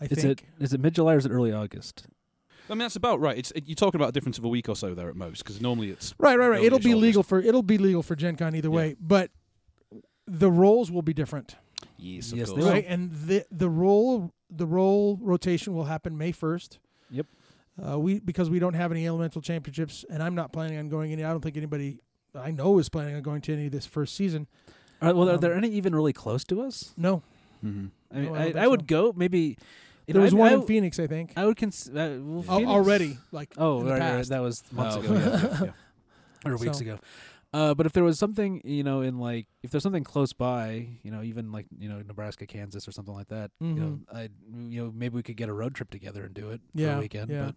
[0.00, 0.42] I Is think.
[0.42, 2.06] it is it mid July or is it early August?
[2.68, 3.36] I mean that's about right.
[3.38, 5.44] It's it, you're talking about a difference of a week or so there at most
[5.44, 6.64] because normally it's Right, right, right.
[6.64, 7.02] It'll be August.
[7.02, 8.74] legal for it'll be legal for Gen Con either Yeah.
[8.74, 9.30] way, but
[10.26, 11.56] the roles will be different,
[11.98, 12.64] Yes, of Yes, course.
[12.64, 12.84] right?
[12.88, 16.78] And the the role the role rotation will happen May first.
[17.78, 17.92] Yep.
[17.94, 21.12] Uh, we because we don't have any elemental championships, and I'm not planning on going
[21.12, 21.24] any.
[21.24, 21.98] I don't think anybody
[22.34, 24.46] I know is planning on going to any this first season.
[25.02, 26.94] Are, well, are Um, there any even really close to us?
[26.96, 27.22] No,
[27.64, 27.90] Mhm.
[28.12, 28.86] I mean, No, I I, don't I, would so.
[28.86, 29.56] go maybe.
[30.06, 31.32] you there know, was I, one I, in Phoenix, I think.
[31.36, 34.62] I would consider uh, well, Al- already, like Oh, in the right, right, that was
[34.72, 35.14] months Oh, ago.
[35.14, 35.20] yeah.
[35.20, 35.64] yeah,
[36.46, 36.50] yeah.
[36.52, 36.98] or weeks So- ago.
[37.54, 40.88] Uh, but if there was something, you know, in like if there's something close by,
[41.04, 44.28] you know, even like you know Nebraska, Kansas, or something like that, you know, I
[44.68, 46.96] you know maybe we could get a road trip together and do it for Yeah,
[46.96, 47.30] a weekend.
[47.30, 47.52] yeah.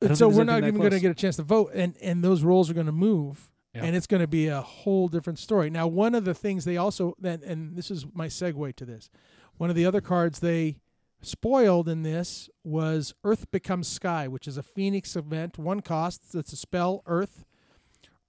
[0.00, 2.42] But so we're not even going to get a chance to vote, and and those
[2.42, 3.84] roles are going to move, Yeah.
[3.84, 5.70] and it's going to be a whole different story.
[5.70, 9.08] Now, one of the things they also then, and this is my segue to this,
[9.56, 10.76] one of the other cards they
[11.22, 16.34] spoiled in this was Earth Becomes Sky, which is a Phoenix event, one cost.
[16.34, 17.46] It's a spell, Earth,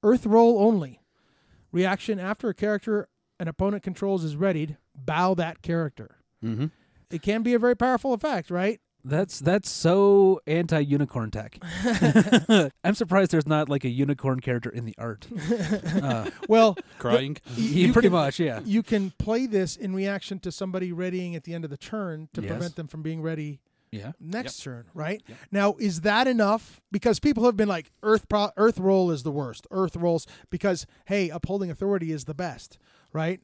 [0.05, 1.01] Earth role only.
[1.71, 6.17] Reaction after a character an opponent controls is readied, bow that character.
[6.43, 6.71] Mhm.
[7.11, 8.79] It can be a very powerful effect, right?
[9.03, 11.59] That's that's so anti unicorn tech.
[12.83, 15.27] I'm surprised there's not like a unicorn character in the art.
[16.01, 17.37] Uh, Well, Crying.
[17.55, 18.61] yeah, you pretty can- much, yeah.
[18.65, 22.29] you can play this in reaction to somebody readying at the end of the turn
[22.33, 22.49] to Yes.
[22.51, 23.59] prevent them from being ready
[23.95, 24.11] Yeah.
[24.19, 25.21] next turn, right?
[25.27, 25.37] Yep.
[25.51, 26.81] Now, is that enough?
[26.91, 29.67] Because people have been like, Earth pro- Earth role is the worst.
[29.71, 32.77] Earth rolls because hey, upholding authority is the best,
[33.13, 33.41] right?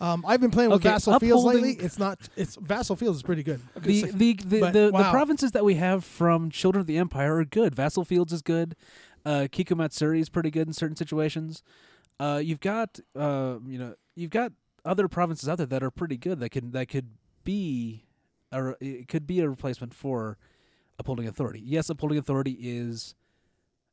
[0.00, 1.72] Um, I've been playing with Okay, Vassal Fields lately.
[1.72, 2.18] It's not.
[2.34, 3.60] It's Vassal Fields is pretty good.
[3.76, 7.36] The the the, But, the, the provinces that we have from Children of the Empire
[7.36, 7.74] are good.
[7.74, 8.76] Vassal Fields is good.
[9.26, 11.62] Uh, Kikumatsuri is pretty good in certain situations.
[12.18, 14.52] Uh, you've got uh, you know you've got
[14.86, 17.10] other provinces out there that are pretty good that can that could
[17.44, 18.04] be
[18.52, 20.38] a re- it could be a replacement for
[20.98, 21.60] upholding authority.
[21.64, 23.14] Yes, upholding authority is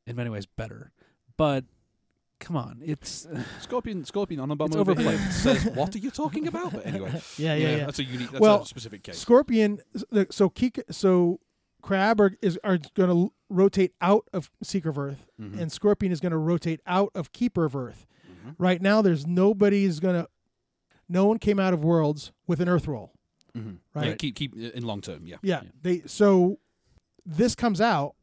[0.06, 0.90] in many ways better,
[1.36, 1.64] but
[2.40, 3.26] come on, it's
[3.60, 4.04] Scorpion.
[4.04, 5.18] Scorpion on a bum It's overplayed.
[5.32, 7.84] says, "What are you talking about?" But anyway, Yeah, yeah, yeah.
[7.86, 8.30] That's a unique.
[8.30, 9.18] That's Well, a specific case.
[9.18, 9.80] Scorpion.
[10.30, 11.40] So Kika, so
[11.82, 15.58] Crab are is are going to rotate out of Seeker of Earth, Mhm.
[15.60, 18.06] and Scorpion is going to rotate out of Keeper of Earth.
[18.28, 18.54] Mhm.
[18.58, 20.28] Right now, there's nobody's going to.
[21.08, 23.12] No one came out of Worlds with an Earth role.
[23.58, 23.76] Mhm.
[23.94, 24.06] Right.
[24.08, 25.26] Yeah, keep keep in long term.
[25.26, 25.36] Yeah.
[25.42, 26.58] Yeah, they so
[27.26, 28.14] this comes out,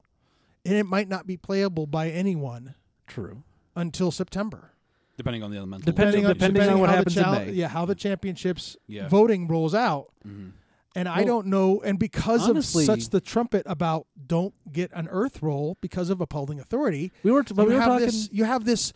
[0.66, 2.76] and it might not be playable by anyone
[3.08, 3.44] True.
[3.76, 4.72] until September.
[5.18, 5.86] Depending on the elemental.
[5.86, 7.52] Depending on, depending depending on what happens the in May.
[7.54, 9.08] Yeah, how the championships Yeah.
[9.08, 10.12] voting rolls out.
[10.28, 10.52] Mhm.
[10.98, 11.82] And I don't know.
[11.82, 16.20] And because honestly- of such the trumpet about don't get an Earth role because of
[16.22, 18.06] upholding authority, We were, t- you we were have talking.
[18.08, 18.30] this.
[18.32, 18.92] You have this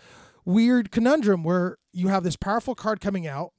[0.45, 3.53] weird conundrum where you have this powerful card coming out,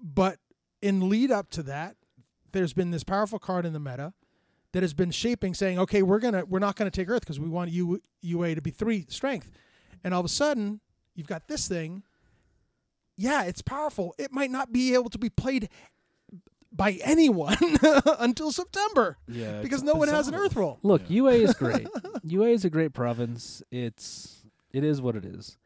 [0.00, 0.38] but
[0.82, 1.96] in lead up to that,
[2.52, 4.12] there's been this powerful card in the meta
[4.72, 7.48] that has been shaping, saying, "Okay, we're gonna we're not gonna take Earth because we
[7.48, 9.50] want U, UA to be three strength,"
[10.04, 10.80] and all of a sudden
[11.14, 12.02] you've got this thing.
[13.16, 14.14] Yeah, it's powerful.
[14.18, 15.70] It might not be able to be played
[16.70, 17.56] by anyone
[18.18, 19.62] until September Yeah.
[19.62, 20.34] because it's no one has an.
[20.34, 20.78] Earth role.
[20.82, 21.16] Look, Yeah.
[21.16, 21.86] UA is great.
[22.22, 23.62] UA is a great province.
[23.70, 25.56] It's it is what it is.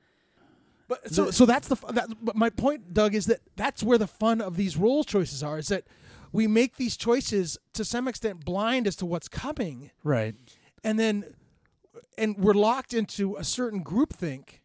[0.91, 3.97] But so The- so that's the that, but my point, Doug, is that that's where
[3.97, 5.57] the fun of these rules choices are.
[5.59, 5.85] Is that
[6.33, 10.35] we make these choices to some extent blind as to what's coming, Right.
[10.85, 11.25] and then
[12.19, 14.59] and we're locked into a certain groupthink.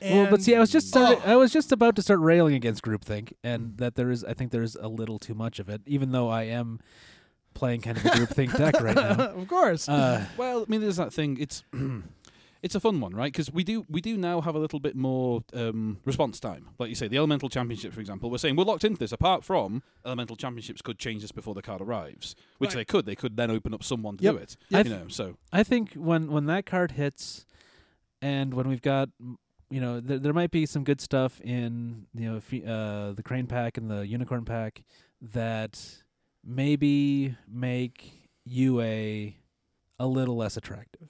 [0.00, 1.32] well, but see, I was just started, Oh.
[1.32, 4.50] I was just about to start railing against groupthink, and that there is, I think
[4.50, 6.80] there is a little too much of it, even though I am
[7.54, 9.10] playing kind of a groupthink deck right now.
[9.36, 9.88] of course.
[9.88, 11.36] Uh, Well, I mean, there's that thing.
[11.40, 11.64] It's
[12.62, 13.32] it's a fun one, right?
[13.32, 16.68] Because we do we do now have a little bit more um, response time.
[16.78, 19.12] Like you say, the Elemental Championship, for example, we're saying we're locked into this.
[19.12, 22.76] Apart from Elemental Championships, could change this before the card arrives, which Right.
[22.80, 23.06] they could.
[23.06, 24.34] They could then open up someone to Yep.
[24.34, 24.56] do it.
[24.72, 27.46] I you know, so I think when when that card hits,
[28.20, 29.10] and when we've got,
[29.70, 33.22] you know, there there might be some good stuff in you know fe- uh, the
[33.22, 34.82] crane pack and the unicorn pack
[35.20, 36.02] that
[36.44, 39.34] maybe make UA
[40.00, 41.08] a little less attractive.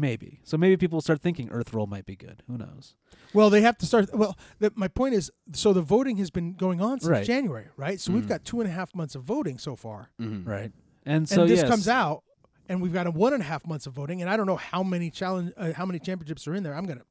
[0.00, 0.40] Maybe.
[0.44, 2.42] So maybe people start thinking Earth Role might be good.
[2.46, 2.94] Who knows?
[3.34, 4.08] well, they have to start.
[4.14, 7.26] Well, the, my point is, so the voting has been going on since Right.
[7.26, 8.00] January, right?
[8.00, 8.28] So we've Mhm.
[8.28, 10.10] got two and a half months of voting so far.
[10.20, 10.46] mhm.
[10.46, 10.72] Right.
[11.04, 12.22] And so and this yes, comes out,
[12.68, 14.56] and we've got a one and a half months of voting, and I don't know
[14.56, 16.74] how many challenge, uh, how many championships are in there.
[16.74, 17.02] I'm gonna,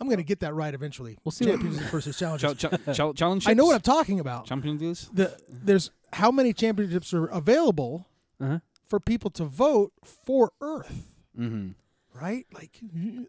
[0.00, 1.18] I'm gonna get that right eventually.
[1.24, 2.54] We'll see what- championships versus challenges.
[2.56, 3.46] Chal- cha- chal- challenge.
[3.46, 4.46] I know what I'm talking about.
[4.46, 5.10] Champion deals.
[5.12, 8.06] The there's how many championships are available
[8.40, 8.60] Uh-huh.
[8.88, 11.72] for people to vote for Earth, Mm-hmm.
[12.14, 12.46] Right?
[12.52, 12.80] Like,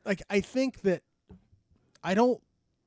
[0.05, 1.03] like I think that
[2.03, 2.41] I don't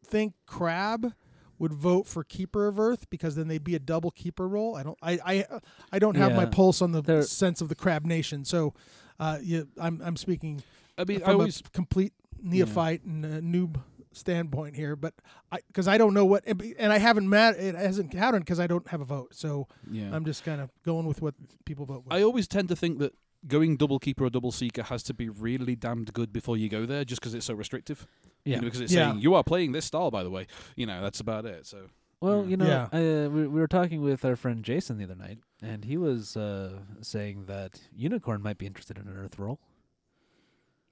[0.05, 1.13] think Crab
[1.59, 4.75] would vote for Keeper of Earth because then they'd be a double keeper role.
[4.77, 4.99] I don't.
[5.03, 5.45] I I
[5.93, 8.45] I don't have my pulse on the There- sense of the Crab Nation.
[8.45, 8.75] So,
[9.19, 10.63] uh, you, I'm I'm speaking
[10.99, 13.81] I mean, I from always a complete neophyte and uh, noob
[14.13, 15.15] standpoint here, but
[15.51, 18.61] I because I don't know what and and I haven't met it hasn't happened because
[18.61, 19.35] I don't have a vote.
[19.35, 20.11] So yeah.
[20.13, 22.13] I'm just kind of going with what people vote with.
[22.13, 23.15] I always tend to think that
[23.47, 26.87] going double keeper or double seeker has to be really damned good before you go
[26.87, 28.07] there, just because it's so restrictive.
[28.45, 28.57] You Yeah.
[28.61, 29.11] know, because it's Yeah.
[29.11, 30.47] saying you are playing this style, by the way.
[30.77, 31.67] You know, that's about it.
[31.67, 31.87] So
[32.21, 33.25] Well, you know, Yeah.
[33.27, 36.37] uh, we, we were talking with our friend Jason the other night, and he was
[36.37, 39.61] uh, saying that Unicorn might be interested in an Earth role.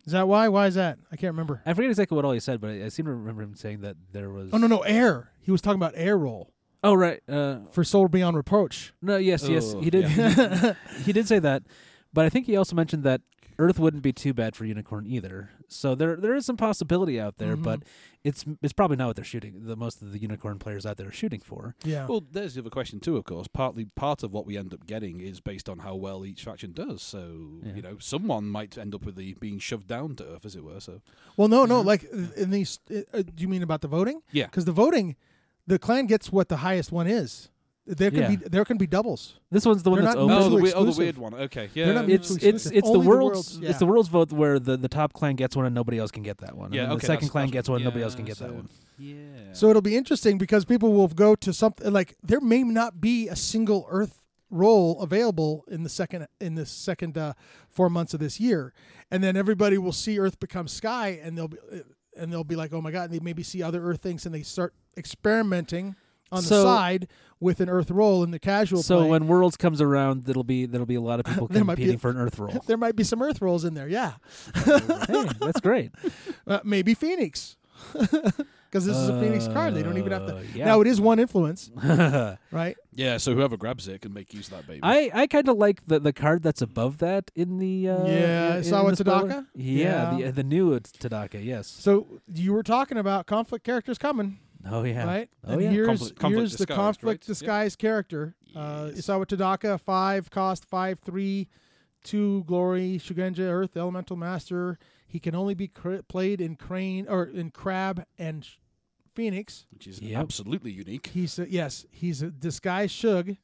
[0.04, 0.48] Is that why?
[0.48, 0.98] Why is that?
[1.12, 1.62] I can't remember.
[1.64, 3.82] I forget exactly what all he said, but I, I seem to remember him saying
[3.82, 4.50] that there was.
[4.52, 5.30] Oh no no air.
[5.40, 6.52] He was talking about air role
[6.84, 7.20] Oh right.
[7.28, 8.92] Uh, for Soul Beyond Reproach.
[9.00, 9.16] no.
[9.16, 9.48] Yes.
[9.48, 9.72] yes.
[9.76, 10.10] Oh, He did.
[10.10, 10.74] yeah.
[10.96, 11.62] he, he did say that,
[12.12, 13.22] but I think he also mentioned that
[13.58, 15.50] Earth wouldn't be too bad for Unicorn either.
[15.68, 17.62] So there there is some possibility out there, Mhm.
[17.62, 17.82] but
[18.24, 19.66] it's it's probably not what they're shooting.
[19.66, 21.74] The most of the Unicorn players out there are shooting for.
[21.84, 22.06] Yeah.
[22.06, 23.16] Well, there's the other question too.
[23.18, 26.24] Of course, partly part of what we end up getting is based on how well
[26.24, 27.02] each faction does.
[27.02, 27.74] So Yeah.
[27.74, 30.64] you know, someone might end up with the being shoved down to earth, as it
[30.64, 30.80] were.
[30.80, 31.02] So
[31.36, 31.82] Well, no, no.
[31.82, 31.86] Mhm.
[31.86, 32.04] Like
[32.36, 34.22] in these, uh, do you mean about the voting?
[34.32, 34.46] Yeah.
[34.46, 35.14] Because the voting,
[35.66, 37.50] the clan gets what the highest one is.
[37.84, 38.28] There can Yeah.
[38.28, 39.40] be there can be doubles.
[39.50, 40.36] This one's the one They're that's not open.
[40.36, 40.98] oh, the, mutually we- oh, the exclusive.
[40.98, 41.34] weird one.
[41.34, 41.92] Okay, They're yeah.
[41.92, 42.76] not it's mutually it's exclusive.
[42.78, 43.70] it's the Only the world's world's- yeah.
[43.70, 46.22] it's the world's vote where the, the top clan gets one and nobody else can
[46.22, 46.72] get that one.
[46.72, 48.16] yeah, and then okay, the second that's- clan that's- gets one and nobody else yeah,
[48.18, 48.68] can get that so- one.
[48.98, 49.16] Yeah.
[49.52, 53.26] So it'll be interesting because people will go to something like there may not be
[53.28, 57.32] a single Earth role available in the second in the second uh,
[57.68, 58.72] four months of this year,
[59.10, 61.78] and then everybody will see Earth become sky, and they'll be uh,
[62.16, 64.32] and they'll be like, oh my god, and they maybe see other Earth things, and
[64.34, 65.96] they start experimenting
[66.32, 67.08] on the side
[67.40, 69.10] with an Earth role in the casual So play.
[69.10, 71.82] when Worlds comes around, there'll be there'll be a lot of people There might be
[71.82, 72.62] competing for an Earth roll.
[72.66, 74.12] there might be some Earth roles in there, yeah,
[74.54, 75.92] hey, that's great.
[76.46, 77.56] uh, maybe Phoenix.
[77.92, 80.36] Because this is a Phoenix card, they don't even have to.
[80.36, 80.64] Uh, yeah.
[80.64, 81.70] Now it is one influence,
[82.50, 82.76] right?
[82.94, 84.80] yeah, so whoever grabs it can make use of that baby.
[84.82, 88.56] I, I kind of like the the card that's above that in the uh, Yeah,
[88.56, 89.04] in, Isawa in the.
[89.04, 89.46] Tadaka?
[89.54, 90.26] Yeah, Yeah.
[90.26, 91.44] the the new Tadaka.
[91.44, 91.66] Yes.
[91.66, 94.38] So you were talking about conflict characters coming.
[94.64, 95.04] Oh yeah.
[95.04, 95.30] right?
[95.44, 95.70] Oh, and yeah.
[95.70, 97.12] here's Conflict- conflict here's the conflict right?
[97.14, 97.26] Yep.
[97.26, 98.34] disguised character.
[98.54, 99.06] Uh, Yes.
[99.06, 101.48] Isawa Tadaka, five cost, five three,
[102.04, 104.78] two glory, Shugenja, Earth, Elemental Master.
[105.06, 108.56] He can only be cr- played in Crane or in Crab and Sh-
[109.14, 109.66] Phoenix.
[109.72, 110.20] which is Yep.
[110.20, 111.08] absolutely unique.
[111.08, 113.36] He's a, yes, he's a disguised Shug.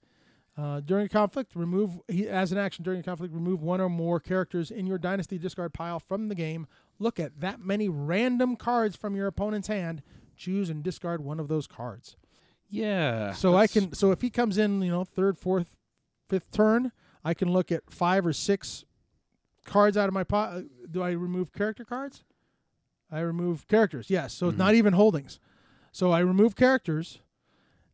[0.56, 3.88] Uh, during a conflict, remove he as an action during a conflict, remove one or
[3.88, 6.66] more characters in your dynasty discard pile from the game.
[6.98, 10.02] Look at that many random cards from your opponent's hand.
[10.38, 12.16] Choose and discard one of those cards.
[12.70, 13.32] Yeah.
[13.32, 15.76] So I can so if he comes in, you know, third, fourth,
[16.28, 16.92] fifth turn,
[17.24, 18.84] I can look at five or six
[19.64, 20.52] cards out of my pot.
[20.54, 22.24] Uh, do I remove character cards?
[23.10, 24.10] I remove characters.
[24.10, 24.34] Yes.
[24.34, 24.76] So it's not mm-hmm.
[24.76, 25.40] even holdings.
[25.92, 27.20] So I remove characters,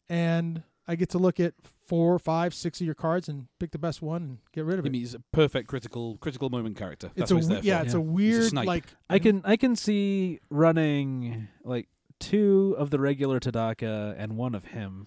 [0.09, 1.55] and I get to look at
[1.87, 4.85] four, five, six of your cards and pick the best one and get rid of
[4.85, 4.89] it.
[4.89, 7.11] I mean, he's a perfect critical critical moment character.
[7.15, 7.85] That's it's a what he's there yeah, for.
[7.85, 8.67] it's a weird snipe.
[8.67, 11.89] like I can I can see running like
[12.21, 15.07] two of the regular Tadaka and one of him,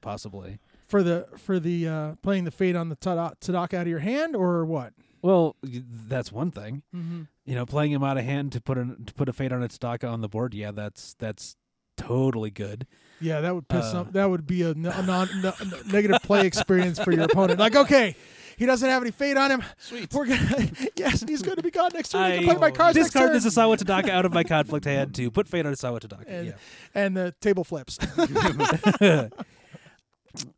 [0.00, 0.58] possibly.
[0.86, 3.98] for the for the uh, playing the fate on the Tada- Tadaka out of your
[4.00, 4.92] hand or what?
[5.20, 6.82] Well, that's one thing.
[6.94, 7.22] Mm-hmm.
[7.44, 9.62] You know, playing him out of hand to put a to put a fate on
[9.62, 10.54] a Tadaka on the board.
[10.54, 11.56] Yeah, that's that's
[11.96, 12.86] totally good.
[13.20, 14.10] Yeah, that would piss Uh, some.
[14.12, 15.52] That would be a, n- a non n-
[15.90, 17.58] negative play experience for your opponent.
[17.58, 18.14] Like, okay,
[18.58, 19.62] he doesn't have any fate on him.
[19.78, 20.12] Sweet.
[20.12, 22.22] We're gonna yes, he's going to be gone next turn.
[22.22, 23.34] I I can play my cards next discard turn.
[23.34, 26.24] this Isawa Tadaka out of my conflict hand to put fate on Isawa Tadaka.
[26.26, 26.52] and, yeah.
[26.94, 27.98] and the table flips.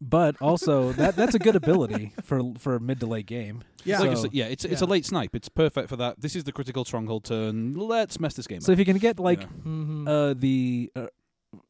[0.01, 3.63] But also that that's a good ability for for a mid to late game.
[3.85, 5.35] yeah, Like I So- said, yeah, it's it's a late snipe.
[5.35, 6.21] It's perfect for that.
[6.21, 7.75] This is the critical stronghold turn.
[7.75, 8.63] Let's mess this game up.
[8.65, 8.75] So up.
[8.75, 9.47] if you can get like Yeah.
[9.65, 10.09] Mhm.
[10.09, 11.07] uh the uh,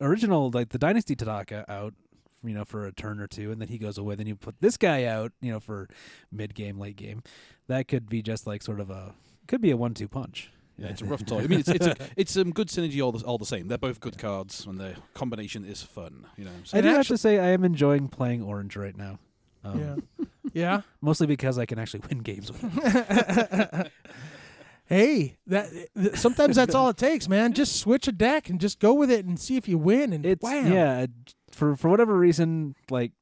[0.00, 1.92] original like the Dynasty Tadaka out,
[2.44, 4.14] you know, for a turn or two, and then he goes away.
[4.14, 5.88] Then you put this guy out, you know, for
[6.32, 7.22] mid game, late game.
[7.68, 9.14] That could be just like sort of a
[9.46, 10.50] could be a one two punch.
[10.78, 11.40] Yeah, it's a rough toy.
[11.40, 13.68] I mean, it's it's a, it's some good synergy all the, all the same.
[13.68, 16.26] They're both good cards, and the combination is fun.
[16.36, 16.50] You know.
[16.64, 19.18] So I And do have to say I am enjoying playing orange right now.
[19.62, 20.24] Um, yeah,
[20.54, 20.80] yeah.
[21.02, 23.92] Mostly because I can actually win games with it.
[24.86, 27.52] Hey, that th- sometimes that's all it takes, man.
[27.52, 30.12] Just switch a deck and just go with it and see if you win.
[30.12, 31.06] And It's wow, yeah.
[31.50, 33.12] For for whatever reason, like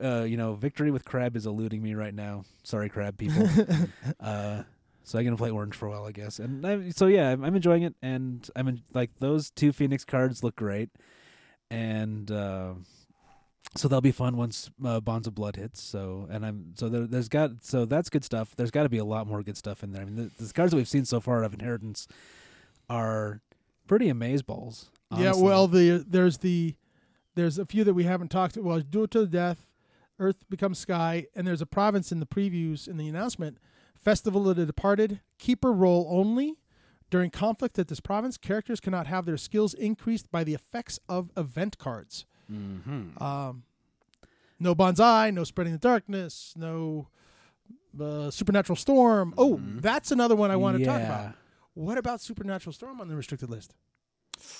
[0.00, 2.44] uh, you know, victory with crab is eluding me right now.
[2.62, 3.48] Sorry, crab people.
[4.20, 4.62] uh,
[5.04, 6.38] so I'm gonna play orange for a while, I guess.
[6.38, 10.04] And I, so yeah, I'm, I'm enjoying it, and I'm in, like those two Phoenix
[10.04, 10.90] cards look great,
[11.70, 12.74] and uh,
[13.76, 15.82] so they'll be fun once uh, Bonds of Blood hits.
[15.82, 18.54] So and I'm so there, there's got so that's good stuff.
[18.56, 20.02] There's got to be a lot more good stuff in there.
[20.02, 22.06] I mean, the, the cards that we've seen so far of Inheritance
[22.88, 23.40] are
[23.86, 24.90] pretty amaze balls.
[25.16, 26.76] Yeah, well, the there's the
[27.34, 28.56] there's a few that we haven't talked.
[28.56, 29.66] Well, do it to the death,
[30.18, 33.58] Earth becomes sky, and there's a province in the previews in the announcement.
[33.94, 36.56] Festival of the Departed, keeper Role only.
[37.10, 41.30] During conflict at this province, characters cannot have their skills increased by the effects of
[41.36, 42.24] event cards.
[42.52, 43.20] Mm-hmm.
[43.22, 43.64] Um,
[44.60, 47.08] no bonsai, no spreading the darkness, no
[48.00, 49.34] uh, supernatural storm.
[49.36, 49.80] Oh, Mhm.
[49.80, 51.34] that's another one I want to talk about.
[51.74, 53.74] What about supernatural storm on the restricted list?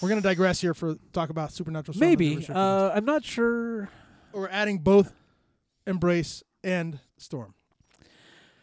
[0.00, 2.08] We're gonna digress here for talk about supernatural storm.
[2.10, 2.46] Maybe.
[2.48, 3.80] Uh, I'm not sure.
[3.82, 3.92] list.
[4.32, 5.12] or adding both
[5.86, 7.54] embrace and storm.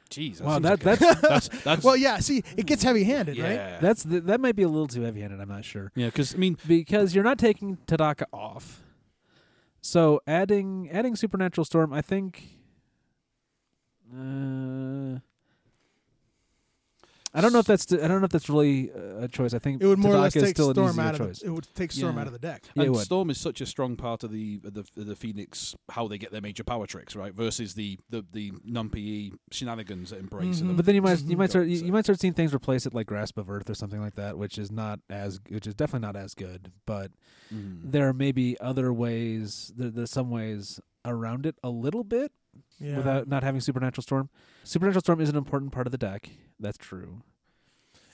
[0.10, 0.40] Jeez.
[0.42, 2.20] Wow, that like that's that's that's Well, yeah.
[2.20, 3.82] See, it gets heavy-handed, right?
[3.82, 5.40] that's th- that might be a little too heavy-handed.
[5.40, 8.84] I'm not sure yeah, because I mean, because you're not taking Tadaka off.
[9.82, 12.44] So adding adding supernatural storm, I think.
[14.14, 15.20] Uh,
[17.38, 19.54] I don't know if that's I don't know if that's really uh, a choice.
[19.54, 21.40] I think It would more or less take still storm out of choice.
[21.40, 22.22] the, it would take storm Yeah.
[22.22, 22.64] out of the deck.
[22.74, 23.06] Yeah, it and would.
[23.06, 26.18] Storm is such a strong part of the of the of the Phoenix how they
[26.18, 27.34] get their major power tricks, right?
[27.34, 30.60] Versus the the, the non PE shenanigans that embrace.
[30.62, 30.72] and Mhm.
[30.72, 32.86] the- But then you might you might start you, you might start seeing things replace
[32.88, 35.76] it like Grasp of Earth or something like that, which is not as which is
[35.76, 36.72] definitely not as good.
[36.88, 37.12] But
[37.54, 37.92] Mhm.
[37.92, 39.72] there may be other ways.
[39.78, 42.32] There, there's some ways around it a little bit
[42.80, 42.98] Yeah.
[42.98, 44.30] without not having supernatural storm.
[44.64, 46.30] Supernatural storm is an important part of the deck.
[46.60, 47.22] That's true.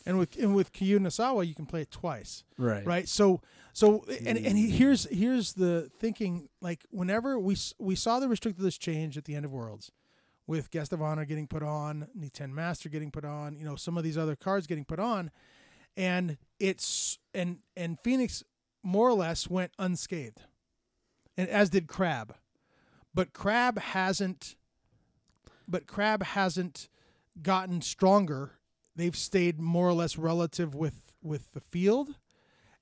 [0.06, 2.44] and with and with Kyuden Isawa, you can play it twice.
[2.58, 2.86] Right.
[2.86, 3.42] right so
[3.74, 4.70] so and and mm.
[4.70, 9.36] here's here's the thinking like whenever we we saw the restricted list change at the
[9.36, 9.92] end of worlds
[10.46, 13.98] with guest of honor getting put on Niten master getting put on you know some
[13.98, 15.32] of these other cards getting put on
[15.98, 18.44] and it's and and phoenix
[18.84, 20.42] more or less went unscathed
[21.38, 22.36] and as did crab
[23.14, 24.56] but crab hasn't
[25.68, 26.90] but crab hasn't
[27.42, 28.54] gotten stronger
[28.96, 32.16] they've stayed more or less relative with with the field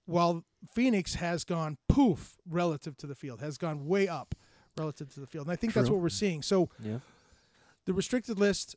[0.06, 4.36] while Phoenix has gone poof relative to the field, has gone way up
[4.78, 5.46] relative to the field.
[5.48, 6.42] And I think that's what we're seeing.
[6.42, 7.00] So Yeah.
[7.86, 8.76] the restricted list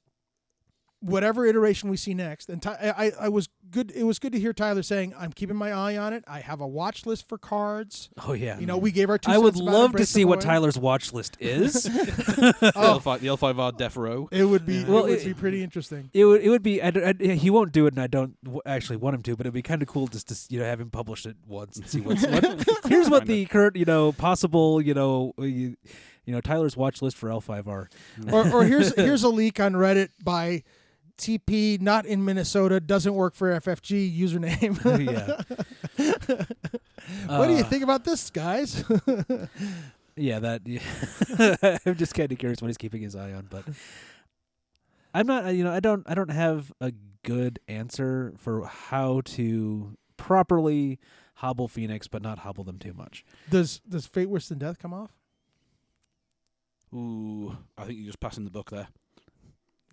[1.05, 2.49] whatever iteration we see next.
[2.49, 3.91] And Ty- I, I, I was good.
[3.95, 6.25] It was good to hear Tyler saying, "I'm keeping my eye on it.
[6.27, 8.59] I have a watch list for cards." Oh yeah.
[8.59, 9.31] You know, we gave our two.
[9.31, 11.85] I would love to see what Tyler's watch list is.
[12.35, 14.29] The Oh, L5, the L5R Death Row.
[14.33, 14.85] it would be.
[14.85, 16.11] Well, it would it- be pretty interesting.
[16.13, 18.61] It would it would be I, I, he won't do it and I don't w-
[18.67, 20.81] actually want him to but it'd be kind of cool just to you know have
[20.81, 24.81] him publish it once and see what's what here's what the current you know possible
[24.81, 25.77] you know uh, you,
[26.25, 27.87] you know Tyler's watch list for L5R
[28.33, 30.63] or, or here's here's a leak on Reddit by
[31.19, 34.79] TP, not in Minnesota, doesn't work for FFG username.
[35.99, 36.45] yeah
[37.39, 38.85] what do you Uh, think about this, guys?
[40.17, 41.79] yeah that yeah.
[41.87, 43.65] I'm just kind of curious what he's keeping his eye on but
[45.13, 46.93] I'm not uh, you know I don't I don't have a
[47.25, 50.99] good answer for how to properly
[51.37, 54.95] hobble Phoenix but not hobble them too much does does Fate Worse Than Death come
[54.95, 55.11] off?
[56.95, 58.87] Ooh, I think you're just passing the buck there.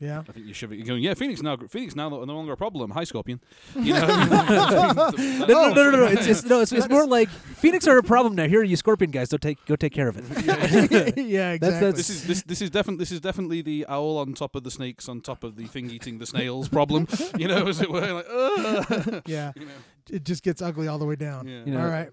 [0.01, 0.23] Yeah.
[0.27, 0.79] I think you're shoving.
[0.79, 1.55] You're going, yeah, Phoenix now.
[1.69, 2.89] Phoenix now no longer a problem.
[2.91, 3.39] Hi, Scorpion.
[3.75, 4.01] You know.
[5.51, 6.03] No, no, no, no, no.
[6.03, 6.07] Oh.
[6.07, 8.47] It's, it's no, it's, it's more like Phoenix are a problem now.
[8.47, 11.17] Here, are you Scorpion guys, go take go take care of it.
[11.17, 11.59] yeah, exactly.
[11.59, 14.63] that's- This is this this is definitely this is definitely the owl on top of
[14.63, 17.07] the snakes on top of the thing eating the snails problem.
[17.37, 18.01] You know, as it were.
[18.13, 19.51] Like, "Ugh." yeah.
[19.55, 19.71] you know.
[20.09, 21.47] It just gets ugly all the way down.
[21.47, 21.63] Yeah.
[21.65, 22.09] You know, all right.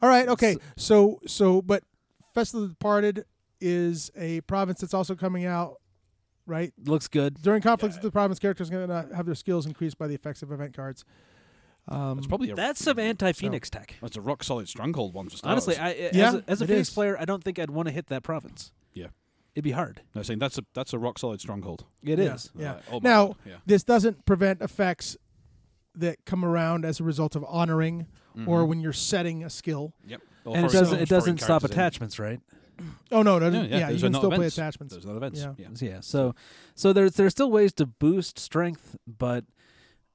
[0.00, 0.28] All right.
[0.28, 0.56] Okay.
[0.76, 1.82] So so but
[2.34, 3.24] Festival of the Departed
[3.60, 5.76] is a province that's also coming out,
[6.46, 6.72] right?
[6.84, 7.40] looks good.
[7.42, 10.14] During conflicts with the province, characters are going to have their skills increased by the
[10.14, 11.04] effects of event cards.
[11.88, 13.96] Um, It's probably a, That's some anti-Phoenix tech.
[14.00, 15.66] that's a rock solid stronghold one for starters.
[15.66, 16.94] Honestly, I, as Yeah, a, as a it Phoenix is.
[16.94, 18.72] player, I don't think I'd want to hit that province.
[18.92, 19.08] Yeah.
[19.54, 20.00] It'd be hard.
[20.14, 21.84] no, I'm saying that's a that's a rock solid stronghold.
[22.04, 22.34] It Yeah.
[22.34, 22.50] is.
[22.56, 22.72] Yeah.
[22.74, 23.56] Uh, oh Now, God, yeah.
[23.66, 25.16] this doesn't prevent effects
[25.96, 28.06] that come around as a result of honoring
[28.46, 28.68] or Mhm.
[28.68, 29.92] when you're setting a skill.
[30.06, 30.22] Yep.
[30.46, 31.72] Or and it doesn't it doesn't stop characters in.
[31.78, 32.40] attachments, right?
[33.10, 34.94] Oh no, no, Yeah, yeah, yeah, you can not still play attachments.
[34.94, 35.40] Those are not events.
[35.40, 35.52] Yeah.
[35.58, 35.68] Yeah.
[35.80, 36.00] Yeah.
[36.00, 36.34] So
[36.74, 39.44] so there's there's still ways to boost strength, but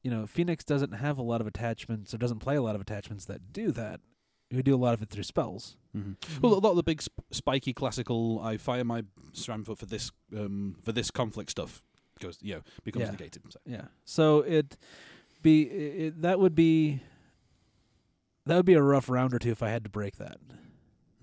[0.03, 2.81] you know Phoenix doesn't have a lot of attachments or doesn't play a lot of
[2.81, 3.99] attachments that do that.
[4.51, 5.75] We do a lot of it through spells.
[5.93, 9.03] hmm Well, a lot of the big sp- spiky classical, I fire my
[9.33, 11.83] strength for this um, for this conflict stuff
[12.19, 13.11] goes, you know, becomes Yeah.
[13.11, 13.43] negated.
[13.49, 13.59] So.
[13.65, 13.85] Yeah.
[14.05, 14.77] So it
[15.43, 17.01] be it, that would be
[18.45, 20.37] that would be a rough round or two if I had to break that.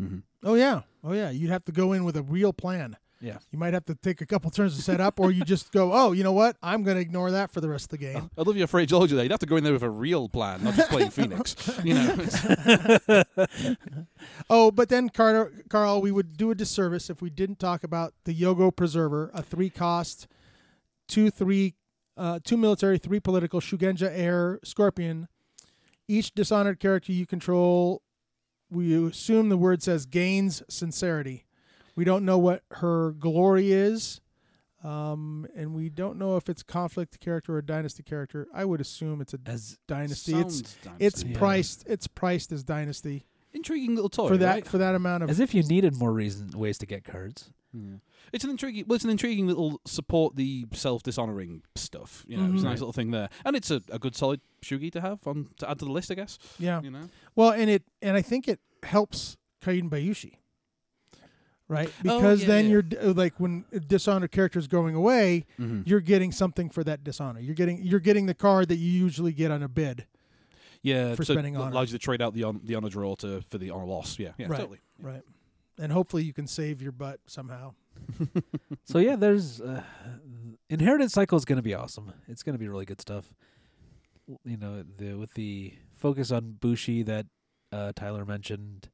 [0.00, 0.18] Mm-hmm.
[0.42, 1.30] Oh yeah, oh yeah.
[1.30, 2.96] You'd have to go in with a real plan.
[3.20, 3.38] Yeah.
[3.50, 5.92] You might have to take a couple turns to set up, or you just go,
[5.94, 6.58] oh, you know what?
[6.62, 8.30] I'm going to ignore that for the rest of the game.
[8.36, 10.62] Olivia Frey told you that you'd have to go in there with a real plan,
[10.62, 11.56] not just playing Phoenix.
[11.82, 13.22] You know,
[14.50, 18.12] Oh, but then, Carl, Carl, we would do a disservice if we didn't talk about
[18.24, 20.26] the Yogo Preserver, a three-cost,
[21.08, 21.74] two three,
[22.18, 25.28] uh, two military, three political, Shugenja Air Scorpion.
[26.06, 28.02] Each dishonored character you control,
[28.70, 31.44] we assume the word says gains sincerity.
[31.96, 34.20] We don't know what her glory is,
[34.82, 38.48] um, and we don't know if it's conflict character or dynasty character.
[38.52, 40.34] I would assume it's a As dynasty.
[40.34, 41.22] It's sounds it's.
[41.22, 41.38] Yeah.
[41.38, 41.84] priced.
[41.86, 44.66] It's priced as dynasty intriguing little toy for that right?
[44.66, 47.50] for that amount of as if you needed more reason ways to get cards.
[47.74, 47.96] Yeah.
[48.32, 48.84] It's an intriguing.
[48.86, 52.24] Well, it's an intriguing little support the self dishonoring stuff.
[52.28, 52.68] You know, it's a Mhm.
[52.70, 55.68] nice little thing there, and it's a, a good solid shugi to have on to
[55.68, 56.38] add to the list, I guess.
[56.58, 56.80] yeah.
[56.82, 60.34] You know, Well, and it and I think it helps Kaiden Bayushi,
[61.68, 61.88] right?
[61.88, 62.70] Oh, Because yeah, then yeah.
[62.70, 65.82] you're d- like when dishonored characters going away, mm-hmm.
[65.86, 67.40] you're getting something for that dishonor.
[67.40, 70.06] You're getting you're getting the card that you usually get on a bid.
[70.82, 71.70] yeah, for so spending it honor.
[71.72, 74.18] allows you to trade out the on, the honor draw to for the honor loss.
[74.18, 74.60] Yeah, yeah, Right.
[74.60, 74.78] totally.
[75.00, 75.22] Right.
[75.78, 77.74] And hopefully you can save your butt somehow.
[78.84, 79.82] So yeah, there's uh,
[80.68, 82.12] inheritance cycle is going to be awesome.
[82.28, 83.32] It's going to be really good stuff.
[84.28, 87.26] W- You know, the with the focus on Bushi that
[87.72, 88.90] uh, Tyler mentioned,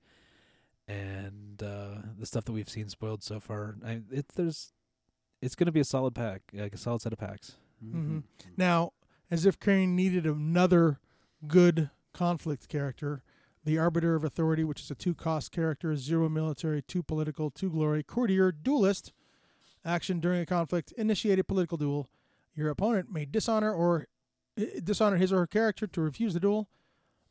[0.89, 3.76] and uh, the stuff that we've seen spoiled so far.
[3.85, 4.72] I, it there's
[5.43, 7.57] it's going to be a solid pack, like a solid set of packs.
[7.85, 8.18] Mm-hmm.
[8.18, 8.22] Mhm.
[8.57, 8.93] Now,
[9.31, 11.01] as if Crane needed another
[11.47, 13.22] good conflict character,
[13.64, 17.70] the Arbiter of Authority, which is a two cost character, zero military, two political, two
[17.70, 19.12] glory, courtier, duelist.
[19.84, 22.08] Action during a conflict, initiate a political duel.
[22.54, 24.08] Your opponent may dishonor or
[24.58, 26.68] eh, dishonor his or her character to refuse the duel.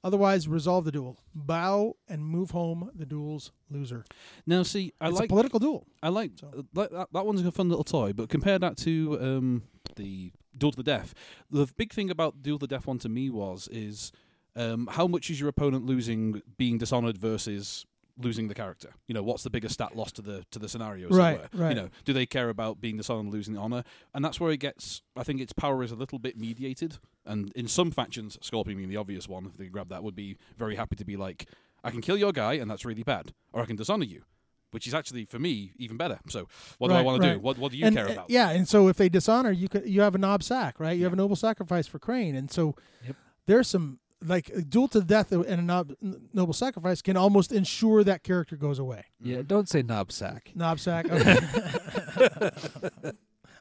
[0.03, 1.17] Otherwise, resolve the duel.
[1.35, 4.05] Bow and move home the duel's loser.
[4.47, 5.85] Now, see, I it's like a political duel.
[6.01, 9.17] I like So- uh, that, that one's a fun little toy, but compare that to
[9.21, 9.63] um,
[9.95, 11.13] the Duel to the Death.
[11.51, 14.11] The big thing about Duel to the Death one to me was is
[14.59, 17.85] um, how much is your opponent losing being dishonored versus
[18.17, 18.89] losing the character?
[19.07, 21.07] You know, what's the biggest stat loss to the to the scenario?
[21.09, 21.49] as it Right, were?
[21.63, 21.69] right.
[21.69, 23.83] You know, do they care about being dishonored and losing the honor?
[24.13, 25.01] And that's where it gets.
[25.15, 28.89] I think its power is a little bit mediated, and in some factions, Scorpion being
[28.89, 31.47] the obvious one, if they grab that, would be very happy to be like,
[31.83, 34.23] I can kill your guy, and that's really bad, or I can dishonor you
[34.71, 36.19] which is actually for me even better.
[36.27, 36.47] So
[36.77, 37.39] what do I Right, want to do?
[37.39, 38.29] What what do you and, care uh, about?
[38.29, 40.95] Yeah, and so if they dishonor, you could you have a knob sack, right?
[40.95, 43.15] You have a noble sacrifice for Crane, and so Yep.
[43.47, 45.93] there's some like a duel to death and a nob,
[46.33, 49.05] noble sacrifice can almost ensure that character goes away.
[49.21, 50.51] Yeah, don't say knob sack.
[50.55, 51.05] Knob sack.
[51.11, 52.51] Okay.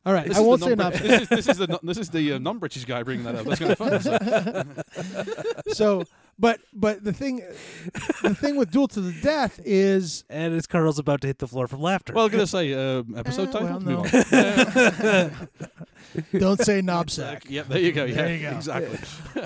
[0.06, 1.78] All right, This I is the won't say non- knob this is this is the
[1.82, 3.44] this is the uh, non-British guy bringing that up.
[3.44, 4.84] That's kind of fun.
[5.74, 6.04] So.
[6.40, 7.42] So but but the thing
[8.22, 11.48] the thing with duel to the death is And as Carl's about to hit the
[11.48, 12.12] floor from laughter.
[12.12, 13.68] Well, I'm gonna say uh, episode Eh, title.
[13.68, 15.30] well, Move no.
[15.30, 15.48] on.
[16.38, 17.44] don't say knob sack.
[17.48, 18.04] Yep, there you go.
[18.04, 18.56] Yeah, There you go.
[18.56, 18.98] exactly.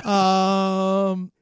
[0.05, 1.33] Um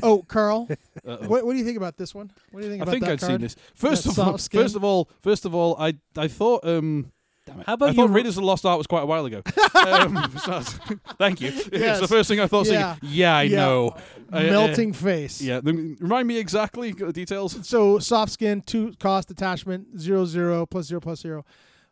[0.00, 0.68] Oh, Carl,
[1.04, 1.26] Uh-oh.
[1.26, 2.30] what, what do you think about this one?
[2.52, 3.32] What do you think I about think that I'd card?
[3.32, 3.56] seen this.
[3.74, 4.60] First That of all, soft skin?
[4.60, 7.10] first of all, first of all, I I thought um.
[7.44, 7.66] Damn it.
[7.66, 9.42] How about I thought you- Raiders of the Lost Ark was quite a while ago.
[9.74, 10.60] um, so-
[11.18, 11.48] thank you.
[11.48, 12.66] It's the first thing I thought.
[12.66, 12.96] Yeah.
[13.00, 13.56] Saying, yeah, I Yeah.
[13.56, 13.88] know.
[14.32, 15.42] Uh, uh, Melting face.
[15.42, 17.66] yeah, then remind me exactly the details.
[17.68, 21.44] So soft skin, two cost attachment, zero zero plus zero plus zero.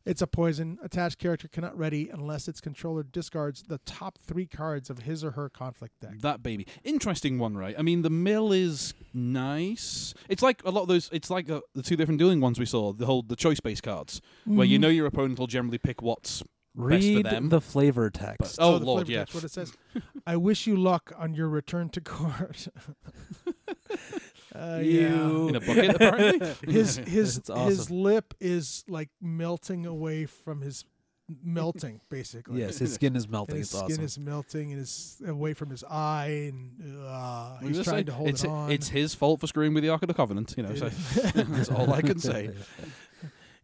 [0.07, 0.79] It's a poison.
[0.83, 5.33] Attached character cannot ready unless its controller discards the top three cards of his or
[5.33, 6.21] her conflict deck.
[6.21, 7.75] That baby, interesting one, right?
[7.79, 10.15] I mean, the mill is nice.
[10.29, 11.11] It's like a lot of those.
[11.13, 12.93] It's like uh, the two different dueling ones we saw.
[12.95, 14.83] The whole the choice based cards, where you Mhm.
[14.83, 16.43] know your opponent will generally pick what's
[16.75, 17.49] Read them.
[17.51, 18.57] the flavor text.
[18.59, 19.19] Oh, the Lord, flavor yeah.
[19.21, 19.73] text, what it says.
[20.27, 22.69] I wish you luck on your return to court.
[24.55, 26.73] uh, You- in a bucket, apparently.
[26.73, 27.67] His his awesome.
[27.69, 30.85] his lip is like melting away from his
[31.45, 32.59] melting, basically.
[32.61, 33.57] yes, his skin is And melting.
[33.57, 34.05] his It's skin awesome.
[34.05, 38.29] is melting and is away from his eye, and uh, he's trying say, to hold
[38.31, 38.71] it's, it on.
[38.73, 40.55] It's his fault for screwing with the Ark of the Covenant.
[40.57, 40.89] You know, so
[41.35, 42.51] that's all I can say.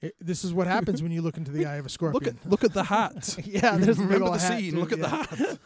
[0.03, 2.23] It- this is what happens when you look into the eye of a scorpion.
[2.25, 3.37] Look at look at the hat.
[3.45, 4.73] yeah, there's a big Remember the hat, scene.
[4.73, 5.09] too, Look at yeah.
[5.09, 5.59] the hat.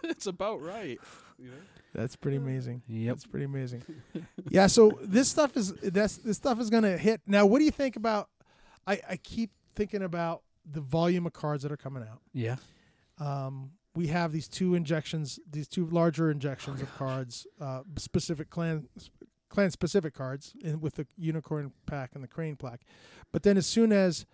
[0.04, 0.98] it's about right.
[1.38, 1.56] You know?
[1.94, 2.82] That's pretty amazing.
[2.86, 3.14] Yep.
[3.16, 3.82] That's pretty amazing.
[4.50, 7.20] yeah, so this stuff is that's this stuff is gonna hit.
[7.26, 8.28] Now, what do you think about?
[8.86, 12.20] I I keep thinking about the volume of cards that are coming out.
[12.32, 12.56] Yeah.
[13.18, 18.86] Um, we have these two injections, these two larger injections of cards, uh, specific clan
[19.48, 22.82] clan specific cards, in, with the unicorn pack and the crane plaque.
[23.32, 24.26] But then, as soon as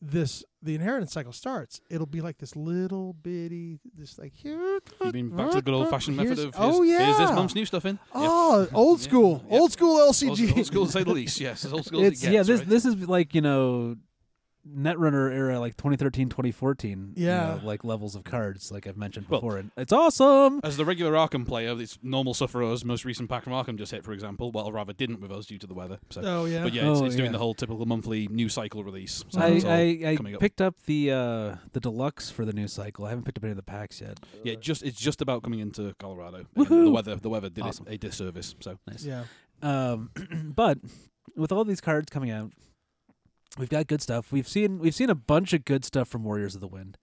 [0.00, 4.80] this the inheritance cycle starts, it'll be like this little bitty, this like here.
[5.04, 7.18] You mean back to the good old fashioned method of oh, here's, oh yeah, here's
[7.18, 7.98] this month's new stuff in.
[8.12, 8.30] Ah, yep.
[8.32, 9.60] Oh, old school, Yep.
[9.60, 10.56] old school LCG.
[10.56, 11.40] old school to say the least.
[11.40, 12.42] Yes, as old school It's it gets, yeah.
[12.42, 12.68] This right?
[12.68, 13.96] this is like you know,
[14.68, 17.14] Netrunner era, like 2013, 2014.
[17.16, 17.56] you Yeah.
[17.56, 20.60] know, like levels of cards, like I've mentioned Well- before, and it's awesome.
[20.62, 22.84] As the regular Arkham player, it's normal Sufferer's.
[22.84, 24.52] Most recent pack from Arkham just hit, for example.
[24.52, 25.98] Well, rather didn't with us due to the weather.
[26.10, 27.32] So, oh yeah, but yeah, it's, Oh, it's doing yeah.
[27.32, 29.24] the whole typical monthly new cycle release.
[29.30, 30.40] So I, it's I, I coming up.
[30.40, 33.04] picked up the uh, the deluxe for the new cycle.
[33.04, 34.20] I haven't picked up any of the packs yet.
[34.44, 36.46] yeah, just it's just about coming into Colorado.
[36.56, 36.84] Woohoo!
[36.84, 37.86] The weather, the weather did Awesome.
[37.88, 38.54] it a disservice.
[38.60, 39.04] So Nice.
[39.04, 39.24] yeah.
[39.60, 40.10] Um,
[40.54, 40.78] but
[41.36, 42.52] with all these cards coming out,
[43.58, 44.32] we've got good stuff.
[44.32, 46.98] We've seen we've seen a bunch of good stuff from Warriors of the Wind.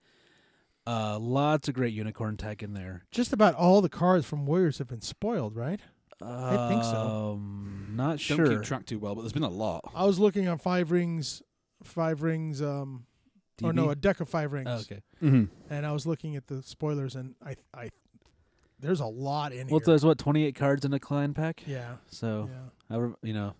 [0.86, 3.04] Uh, lots of great unicorn tech in there.
[3.10, 5.80] Just about all the cards from Warriors have been spoiled, right?
[6.22, 7.32] I think so.
[7.34, 8.48] Um, not don't sure.
[8.48, 9.90] keep track too well, but there's been a lot.
[9.94, 11.42] I was looking on Five Rings,
[11.82, 13.04] Five Rings, um,
[13.62, 15.00] or no, a deck of Five Rings, Oh, okay.
[15.22, 15.44] Mm-hmm.
[15.72, 17.88] and I was looking at the spoilers, and I, I,
[18.78, 19.72] there's a lot in Well, here.
[19.76, 21.62] Well, there's what 28 cards in a clan pack.
[21.66, 22.50] yeah, So
[22.90, 22.96] yeah.
[22.98, 23.54] I you know,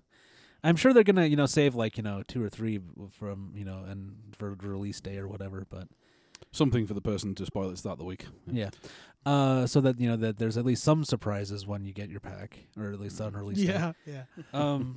[0.62, 2.80] I'm sure they're gonna you know save like you know two or three
[3.12, 5.66] from you know and for release day or whatever.
[5.68, 5.88] But
[6.52, 8.24] Something for the person to spoil it start the week.
[8.50, 8.70] yeah,
[9.24, 12.18] uh, so that you know that there's at least some surprises when you get your
[12.18, 13.64] pack or at least on release day.
[13.64, 14.22] Yeah, yeah.
[14.52, 14.96] Um,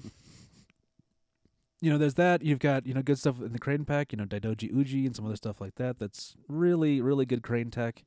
[1.82, 2.42] you know, there's that.
[2.44, 4.12] You've got you know good stuff in the crane pack.
[4.14, 6.00] You know, Daidoji Uji and some other stuff like that.
[6.00, 8.04] That's really really good crane tech.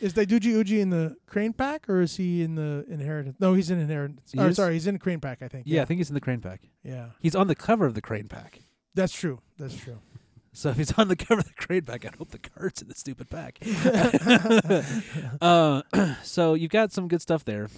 [0.00, 3.36] Is Daidoji Uji in the Crane pack, or is he in the Inheritance?
[3.40, 4.32] No, he's in Inheritance.
[4.32, 4.56] He or, is?
[4.56, 5.42] sorry, he's in Crane pack.
[5.42, 5.64] I think.
[5.66, 6.62] Yeah, I think he's in the crane pack.
[6.82, 7.06] yeah.
[7.20, 8.60] He's on the cover of the crane pack.
[8.94, 9.40] That's true.
[9.58, 9.98] That's true.
[10.52, 12.88] So if he's on the cover of the crane pack, I hope the card's in
[12.88, 13.58] the stupid pack.
[15.42, 15.82] uh,
[16.22, 17.68] so you've got some good stuff there.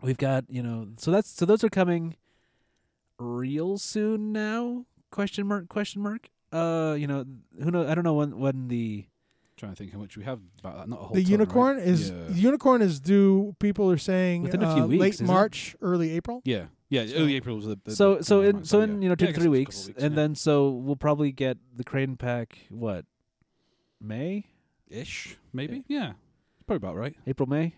[0.00, 2.16] We've got you know, so that's so those are coming
[3.18, 4.86] real soon now?
[5.10, 5.68] Question mark?
[5.68, 6.30] Question mark?
[6.52, 7.24] Uh, you know,
[7.62, 7.86] who know?
[7.86, 9.06] I don't know when when the
[9.56, 10.88] trying to think how much we have about that.
[10.88, 11.86] Not a whole The ton, unicorn right?
[11.86, 12.16] is yeah.
[12.28, 13.54] the unicorn is due.
[13.60, 15.28] People are saying Within a few uh, weeks, late isn't it?
[15.28, 16.42] March, early April.
[16.44, 17.06] yeah, yeah.
[17.06, 19.02] So- Early April was the, the so the so deadline, in so in yeah.
[19.02, 20.16] you know two Yeah, to three it's a couple weeks, weeks, and yeah.
[20.22, 22.58] then so we'll probably get the crane pack.
[22.70, 23.04] What
[24.00, 24.46] May,
[24.88, 26.12] ish maybe yeah,
[26.66, 27.14] probably about right.
[27.26, 27.74] April, May,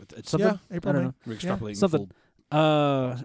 [0.00, 0.48] It's, it's something.
[0.70, 0.90] Yeah, April.
[0.90, 1.08] I don't May.
[1.08, 1.14] know.
[1.26, 1.38] we're Yeah.
[1.56, 2.10] extrapolating Something.
[2.50, 3.16] Uh.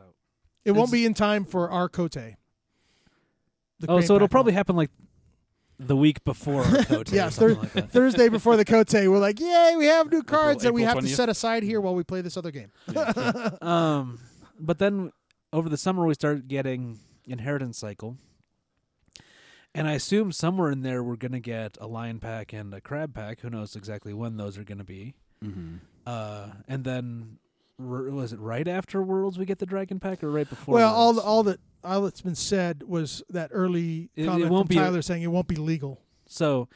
[0.65, 2.37] It won't be in time for our Kotei.
[3.79, 4.89] The oh, so it'll probably happen like
[5.79, 7.91] the week before our Kotei Yeah, thir- like that.
[7.91, 9.09] Thursday before the Kotei.
[9.09, 11.81] We're like, yay, we have new cards that we April have to set aside here
[11.81, 12.71] while we play this other game.
[13.61, 14.19] um,
[14.59, 15.11] but then
[15.51, 18.17] over the summer we start getting inheritance cycle,
[19.73, 23.13] and I assume somewhere in there we're gonna get a lion pack and a crab
[23.13, 23.41] pack.
[23.41, 25.15] Who knows exactly when those are gonna be?
[25.43, 25.75] Mm-hmm.
[26.07, 27.39] Uh, and then
[27.79, 30.75] r- was it right after Worlds we get the dragon pack, or right before?
[30.75, 34.49] well, all the, all that all that's been said was that early It- it comment
[34.51, 36.01] won't from be a- Tyler saying it won't be legal.
[36.27, 36.67] so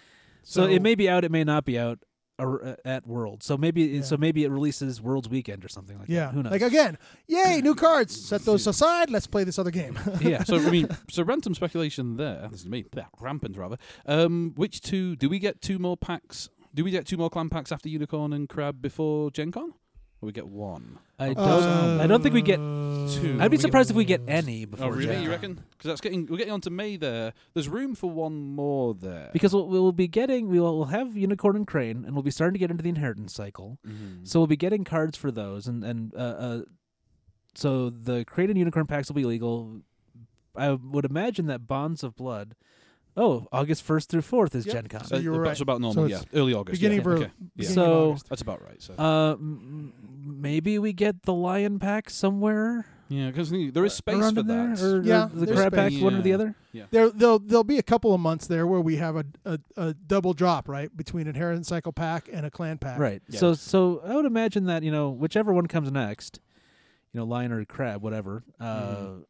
[0.44, 2.00] so it may be out, it may not be out.
[2.40, 4.02] ar- At Worlds, so maybe Yeah.
[4.02, 6.34] so maybe it releases Worlds weekend or something like Yeah, that.
[6.36, 6.52] Who knows?
[6.54, 6.98] like again,
[7.28, 8.16] yay, new cards.
[8.16, 9.10] Set those aside.
[9.10, 10.00] Let's play this other game.
[10.22, 10.44] yeah.
[10.46, 12.48] So I mean, so random speculation there.
[12.50, 13.78] This is me, yeah, rampant rather.
[14.06, 15.18] Um, which two?
[15.18, 16.50] Do we get two more packs?
[16.74, 19.74] Do we get two more clan packs after Unicorn and Crab before Gen Con?
[20.22, 21.00] Or we get one?
[21.18, 21.38] I don't.
[21.40, 22.58] Uh, I don't think we get.
[22.58, 23.38] two.
[23.40, 24.88] I'd be We surprised if we get any before.
[24.88, 25.06] Oh really?
[25.08, 25.54] Gen You reckon?
[25.72, 27.34] Because that's getting we're getting on to May there.
[27.54, 29.30] There's room for one more there.
[29.32, 32.32] Because we'll, we'll be getting we will we'll have unicorn and crane, and we'll be
[32.32, 33.78] starting to get into the inheritance cycle.
[33.88, 34.28] Mhm.
[34.28, 36.62] So we'll be getting cards for those, and and uh, uh,
[37.56, 39.82] so the crane and unicorn packs will be legal.
[40.56, 42.56] I would imagine that bonds of blood.
[43.18, 44.74] Oh, August first through fourth is Yep.
[44.76, 45.04] Gen Con.
[45.06, 45.62] So you're that's right.
[45.62, 46.04] about normal.
[46.08, 46.80] So yeah, early August.
[46.80, 47.04] beginning yeah.
[47.04, 47.32] for okay.
[47.56, 47.66] beginning Yeah.
[47.68, 48.30] of So- August.
[48.30, 48.82] That's about right.
[48.82, 53.94] So Uh, m- m- maybe we get the lion pack somewhere yeah, because there is
[53.94, 54.84] space around for in there, that.
[54.84, 56.04] or, or Yeah, the crab pack, space.
[56.04, 56.56] one or the other.
[56.72, 56.84] Yeah.
[56.84, 56.90] other.
[56.92, 59.94] There, there'll there'll be a couple of months there where we have a a, a
[59.96, 63.00] double drop right between inheritance cycle pack and a clan pack.
[63.00, 63.22] Right.
[63.28, 63.40] Yeah.
[63.40, 66.40] So so I would imagine that you know whichever one comes next,
[67.12, 68.44] you know lion or crab, whatever.
[68.60, 69.24] Uh, Mhm.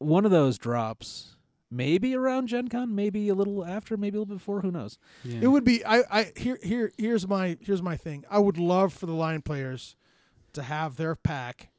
[0.00, 1.34] One of those drops,
[1.72, 4.60] maybe around Gen Con, maybe a little after, maybe a little before.
[4.60, 4.96] Who knows?
[5.24, 5.40] Yeah.
[5.42, 8.24] It would be I, I here here here's my here's my thing.
[8.30, 9.96] I would love for the lion players
[10.58, 11.70] to have their pack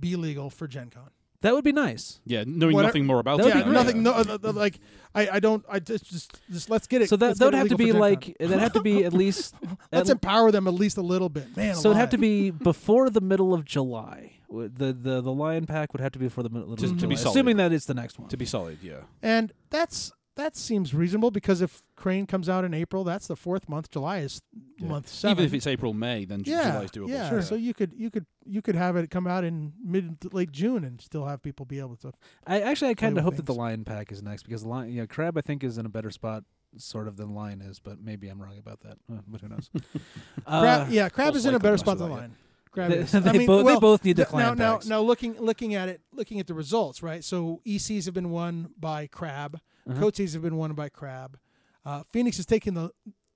[0.00, 1.10] be legal for Gen Con.
[1.40, 2.18] That would be nice.
[2.24, 3.54] Yeah, knowing Whatever- nothing more about That would it.
[3.54, 3.74] be yeah, great.
[3.74, 4.02] nothing.
[4.02, 4.80] No, uh, uh, like
[5.14, 5.64] I, I don't.
[5.70, 7.08] I just just just let's get it.
[7.08, 8.72] So that let's that would it have to legal be for Gen like that have
[8.72, 9.54] to be at least.
[9.62, 9.78] Con.
[9.92, 11.76] let's at- empower them at least a little bit, man.
[11.76, 12.20] so it'd have to alive.
[12.22, 14.32] be before the middle of July.
[14.48, 16.90] W- The the the lion pack would have to be before the middle To- of
[16.90, 17.30] to July, be solid.
[17.36, 18.28] assuming that it's the next one.
[18.30, 19.02] To be solid, yeah.
[19.22, 23.68] and that's that seems reasonable because if Crane comes out in April, that's the fourth
[23.68, 23.90] month.
[23.90, 24.40] July is
[24.78, 24.88] Yeah.
[24.88, 25.32] month seven.
[25.32, 27.08] Even if it's April, May, then Ju- yeah, July's doable.
[27.10, 27.28] yeah.
[27.28, 27.42] Sure.
[27.42, 30.52] So you could you could you could have it come out in mid to late
[30.52, 32.12] June and still have people be able to.
[32.46, 35.00] I actually I kind of hope that the lion pack is next because lion, you
[35.00, 36.44] know, crab I think is in a better spot
[36.76, 38.98] sort of than lion is, but maybe I'm wrong about that.
[39.12, 39.70] Uh, but who knows?
[40.46, 42.20] uh, Crab, yeah, crab is in a better spot than that, yeah.
[42.20, 42.36] lion.
[42.70, 43.12] Crab They, is.
[43.12, 45.34] they I mean, both well, they both need the th- now, clan now, now, looking
[45.40, 47.24] looking at it, looking at the results, right?
[47.24, 49.60] So ECs have been won by Crab.
[49.88, 50.00] Uh-huh.
[50.00, 51.38] Koteis have been won by Crab.
[51.84, 52.90] Uh, Phoenix has taken the,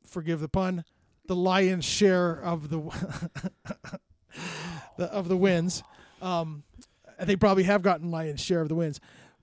[0.06, 0.84] forgive the pun,
[1.26, 2.78] the lion's share of the,
[4.98, 5.82] the of the wins.
[6.20, 6.64] Um,
[7.20, 9.00] they probably have gotten lion's share of the wins,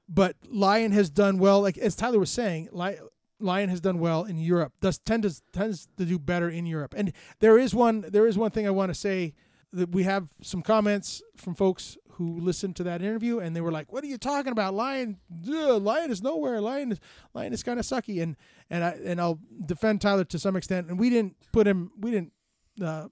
[0.07, 1.61] but Lion has done well.
[1.61, 2.99] Like as Tyler was saying, Li-
[3.39, 4.73] Lion has done well in Europe.
[4.81, 6.93] Does tend to tends to do better in Europe.
[6.97, 9.33] And there is one there is one thing I want to say
[9.71, 13.71] that we have some comments from folks who listened to that interview and they were
[13.71, 14.75] like, "What are you talking about?
[14.75, 15.17] Lion,
[15.49, 16.61] ugh, Lion is nowhere.
[16.61, 16.99] Lion is
[17.33, 18.35] Lion is kind of sucky." And
[18.69, 20.89] and I and I'll defend Tyler to some extent.
[20.89, 21.91] And we didn't put him.
[21.99, 22.33] We didn't.
[22.79, 23.07] Uh,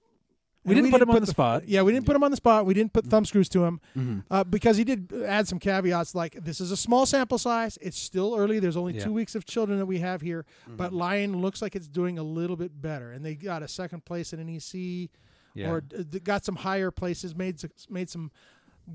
[0.64, 1.66] We didn't put him on the spot.
[1.66, 2.66] Yeah, we didn't put him on the spot.
[2.66, 4.24] We didn't put thumb screws to him Mhm.
[4.30, 7.78] uh, because he did add some caveats like this is a small sample size.
[7.80, 8.58] It's still early.
[8.58, 9.04] There's only Yeah.
[9.04, 10.44] two weeks of children that we have here,
[10.76, 14.04] but Lion looks like it's doing a little bit better, and they got a second
[14.04, 15.08] place in an EC
[15.54, 15.70] yeah.
[15.70, 17.56] or d- got some higher places, made
[17.88, 18.30] made some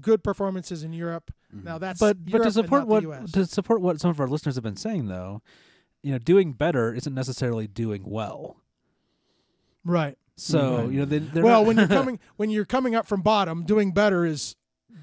[0.02, 1.32] good performances in Europe.
[1.56, 1.66] Mm-hmm.
[1.66, 4.64] Now that's but but to support what to support what some of our listeners have
[4.64, 5.42] been saying though,
[6.02, 8.58] you know, doing better isn't necessarily doing well.
[9.86, 10.18] right.
[10.36, 10.92] So Right.
[10.92, 13.92] you know, they, they're well, when you're coming when you're coming up from bottom, doing
[13.92, 14.56] better is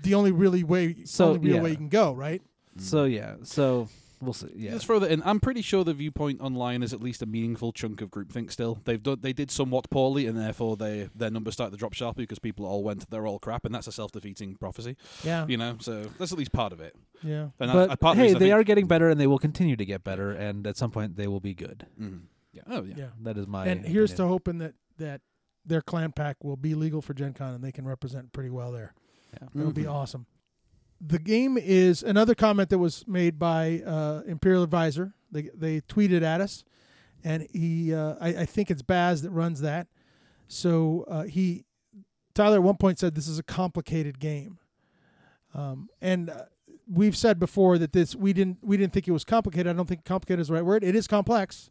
[0.02, 1.62] the only really way So, only real yeah.
[1.62, 2.42] way you can go, right?
[2.78, 3.88] so yeah, so
[4.20, 4.48] we'll see.
[4.54, 5.22] Yeah, Let's throw that in.
[5.24, 8.50] I'm pretty sure the viewpoint online is at least a meaningful chunk of groupthink.
[8.52, 11.92] Still, they've done they did somewhat poorly, and therefore they their numbers started to drop
[11.94, 14.96] sharply because people all went they're all crap, and that's a self defeating prophecy.
[15.24, 16.94] Yeah, You know, so that's at least part of it.
[17.22, 17.48] yeah.
[17.58, 20.04] And but I, part hey, they are getting better, and they will continue to get
[20.04, 21.86] better, and at some point they will be good.
[22.00, 22.22] Mhm.
[22.52, 22.62] Yeah.
[22.68, 22.94] Oh yeah.
[22.96, 23.06] Yeah.
[23.22, 23.66] That is my.
[23.66, 25.20] and here's to hoping that that
[25.64, 28.72] their clan pack will be legal for Gen Con and they can represent pretty well
[28.72, 28.94] there.
[29.34, 29.48] Yeah.
[29.54, 29.92] That'll be Mhm.
[29.92, 30.26] awesome.
[31.00, 35.14] The game is another comment that was made by uh, Imperial Advisor.
[35.32, 36.64] They they tweeted at us,
[37.24, 39.86] and he uh, I, I think it's Baz that runs that.
[40.48, 41.64] So uh, he
[42.34, 44.58] Tyler at one point said this is a complicated game,
[45.54, 46.44] um, and uh,
[46.90, 49.68] we've said before that this we didn't we didn't think it was complicated.
[49.68, 50.84] I don't think complicated is the right word.
[50.84, 51.70] It is complex,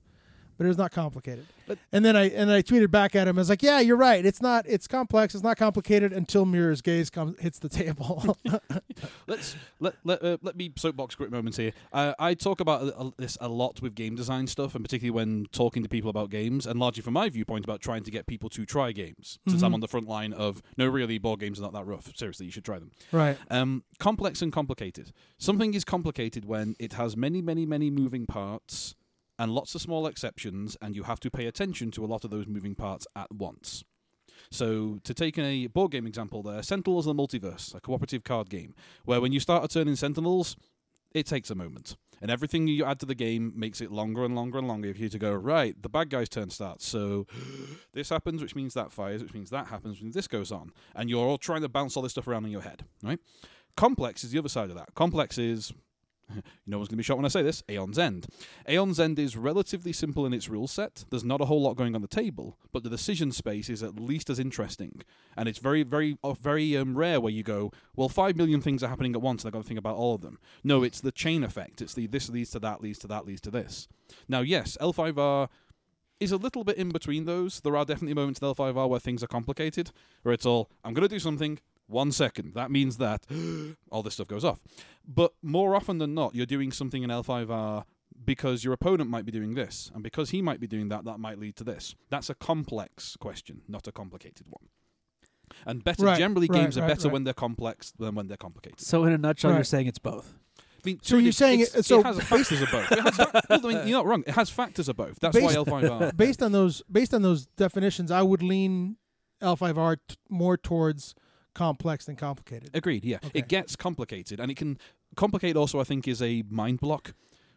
[0.60, 1.48] but it's not complicated.
[1.68, 3.38] But- and then I and I tweeted back at him.
[3.38, 4.24] I was like, "Yeah, you're right.
[4.26, 4.66] It's not.
[4.68, 5.34] It's complex.
[5.34, 8.36] It's not complicated until Mirror's gaze comes hits the table."
[9.28, 11.72] Let's let let uh, let me soapbox quick moments here.
[11.94, 15.12] Uh, I talk about a- a- this a lot with game design stuff, and particularly
[15.16, 18.28] when talking to people about games, and largely from my viewpoint about trying to get
[18.28, 19.40] people to try games.
[19.48, 19.76] Since I'm Mhm.
[19.76, 22.12] on the front line of no, really, board games are not that rough.
[22.18, 22.92] Seriously, you should try them.
[23.12, 23.38] right.
[23.50, 25.14] Um, complex and complicated.
[25.38, 28.96] Something is complicated when it has many, many, many moving parts
[29.40, 32.30] and lots of small exceptions, and you have to pay attention to a lot of
[32.30, 33.84] those moving parts at once.
[34.52, 38.50] So, to take a board game example there, Sentinels of the Multiverse, a cooperative card
[38.50, 38.76] game,
[39.06, 40.56] where when you start a turn in Sentinels,
[41.14, 41.96] it takes a moment.
[42.22, 45.00] And everything you add to the game makes it longer and longer and longer for
[45.00, 46.86] you to go, right, the bad guy's turn starts.
[46.86, 47.28] So
[47.94, 50.72] this happens, which means that fires, which means that happens, which this goes on.
[50.96, 53.20] And you're all trying to bounce all this stuff around in your head, right?
[53.78, 54.94] Complex is the other side of that.
[54.96, 55.72] Complex is,
[56.68, 58.28] no one's going to be shocked when I say this, Aeon's End.
[58.68, 61.06] Aeon's End is relatively simple in its rule set.
[61.10, 64.00] There's not a whole lot going on the table, but the decision space is at
[64.00, 65.02] least as interesting.
[65.36, 68.84] And it's very, very, uh, very um, rare where you go, well, five million things
[68.84, 70.40] are happening at once, and I've got to think about all of them.
[70.64, 71.82] No, it's the chain effect.
[71.82, 73.88] It's the this leads to that, leads to that, leads to this.
[74.28, 75.50] Now, yes, L5R
[76.20, 77.62] is a little bit in between those.
[77.62, 79.92] There are definitely moments in L5R where things are complicated,
[80.24, 81.60] where it's all, I'm going to do something,
[81.90, 82.54] one second.
[82.54, 83.26] That means that
[83.92, 84.60] all this stuff goes off.
[85.08, 87.84] But more often than not, you're doing something in L5R
[88.26, 91.20] because your opponent might be doing this, and because he might be doing that, that
[91.20, 91.96] might lead to this.
[92.10, 94.68] That's a complex question, not a complicated one.
[95.66, 97.14] And better Right, generally, right, games are better right.
[97.14, 98.80] when they're complex than when they're complicated.
[98.82, 100.36] So in a nutshell, you're saying it's both.
[100.60, 102.92] I mean, So you're saying it- so it has factors of both.
[102.92, 104.24] It has fa- well, I mean, you're not wrong.
[104.28, 105.20] It has factors of both.
[105.20, 106.16] That's why L5R.
[106.18, 108.98] based on those based on those definitions, I would lean
[109.42, 111.16] L5R t- more towards
[111.54, 112.70] complex than complicated.
[112.74, 113.04] Agreed.
[113.06, 113.40] Yeah, Okay.
[113.40, 114.78] it gets complicated, and it can
[115.16, 115.56] complicate.
[115.56, 117.14] Also, I think is a mind block.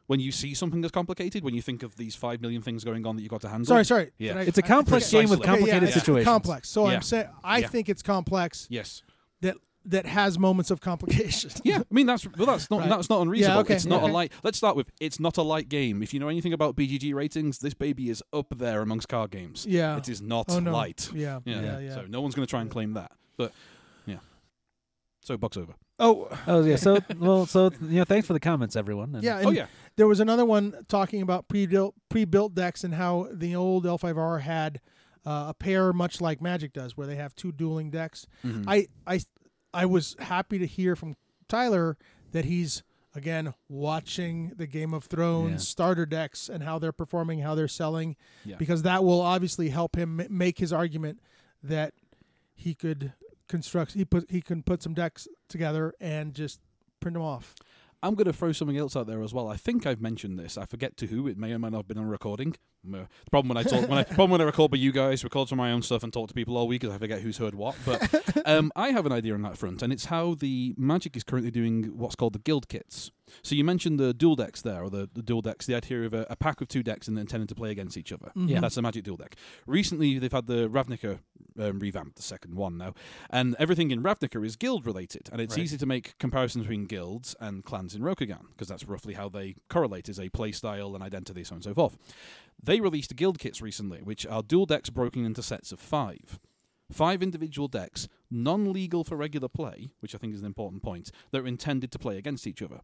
[0.09, 3.07] When you see something that's complicated, when you think of these five million things going
[3.07, 3.67] on that you got to handle.
[3.67, 4.11] Sorry, sorry.
[4.19, 4.37] Yeah.
[4.39, 5.43] I- It's a complex game with Precisely.
[5.43, 6.25] Okay, complicated yeah, yeah, situations.
[6.27, 6.69] Complex.
[6.69, 6.97] So Yeah.
[6.97, 7.69] I'm saying I Yeah.
[7.69, 9.03] think it's complex Yes.
[9.43, 11.51] that that has moments of complication.
[11.65, 12.89] Yeah, I mean that's well, that's not Right.
[12.91, 13.61] that's not unreasonable.
[13.61, 14.11] okay, It's not okay.
[14.11, 14.33] a light.
[14.43, 16.03] Let's start with it's not a light game.
[16.03, 19.65] If you know anything about BGG ratings, this baby is up there amongst card games.
[19.69, 19.97] yeah.
[19.97, 20.73] It is not Oh, no.
[20.73, 21.11] light.
[21.15, 21.41] Yeah.
[21.45, 21.61] Yeah.
[21.63, 21.79] Yeah.
[21.79, 21.95] Yeah.
[21.95, 23.13] So no one's going to try and claim that.
[23.39, 23.57] But yeah.
[25.25, 25.75] So box over.
[25.99, 26.77] Oh, Oh yeah.
[26.77, 29.15] So well, so you know, thanks for the comments, everyone.
[29.15, 29.43] And yeah.
[29.45, 29.67] oh yeah.
[29.97, 34.81] There was another one talking about pre-built pre-built decks and how the old L5R had
[35.25, 38.27] uh, a pair much like Magic does, where they have two dueling decks.
[38.45, 38.65] Mhm.
[38.67, 39.21] I, I,
[39.73, 41.15] I was happy to hear from
[41.49, 41.97] Tyler
[42.33, 42.83] that he's
[43.15, 45.59] again watching the Game of Thrones Yeah.
[45.59, 48.57] starter decks and how they're performing, how they're selling, Yeah.
[48.57, 51.21] because that will obviously help him ma- make his argument
[51.63, 51.93] that
[52.55, 53.13] he could
[53.53, 56.59] construct he put he can put some decks together and just
[57.01, 57.55] print them off.
[58.05, 59.47] I'm going to throw something else out there as well.
[59.47, 60.59] I think I've mentioned this.
[60.59, 61.29] I forget to who.
[61.29, 62.57] It may or may not have been on recording.
[62.85, 65.23] Uh, The problem when I talk, when I problem when I record by you guys,
[65.23, 67.21] record some of my own stuff, and talk to people all week, is I forget
[67.21, 67.77] who's heard what.
[67.87, 68.01] But
[68.45, 71.53] um, I have an idea on that front, and it's how the Magic is currently
[71.53, 73.13] doing what's called the guild kits.
[73.43, 76.13] So you mentioned the dual decks there, or the, the dual decks, the idea of
[76.13, 78.31] a, a pack of two decks and intended to play against each other.
[78.37, 78.61] Mhm.
[78.61, 79.37] That's the Magic dual deck.
[79.67, 81.21] Recently, they've had the Ravnica
[81.59, 82.95] um, revamped, the second one now,
[83.31, 85.63] and everything in Ravnica is guild related, and it's Right.
[85.65, 89.55] easy to make comparisons between guilds and clans in Rokugan because that's roughly how they
[89.69, 91.97] correlate as a play style and identity, so on and so forth.
[92.63, 96.39] They released guild kits recently, which are dual decks broken into sets of five.
[96.91, 101.11] Five individual decks, non legal for regular play, which I think is an important point,
[101.31, 102.81] that are intended to play against each other.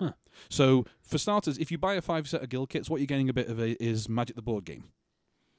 [0.00, 0.12] Huh.
[0.48, 3.28] So, for starters, if you buy a five set of guild kits, what you're getting
[3.28, 4.84] a bit of a, is Magic the Board game.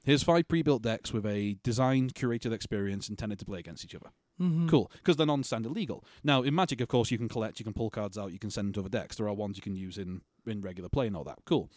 [0.04, 3.96] Here's five pre built decks with a designed, curated experience intended to play against each
[3.96, 4.10] other.
[4.42, 4.68] Mhm.
[4.68, 6.04] Cool, because they're non-standard legal.
[6.24, 8.50] Now in Magic, of course, you can collect, you can pull cards out, you can
[8.50, 9.18] send them to other decks.
[9.18, 11.39] There are ones you can use in in regular play and all that.
[11.46, 11.70] Cool.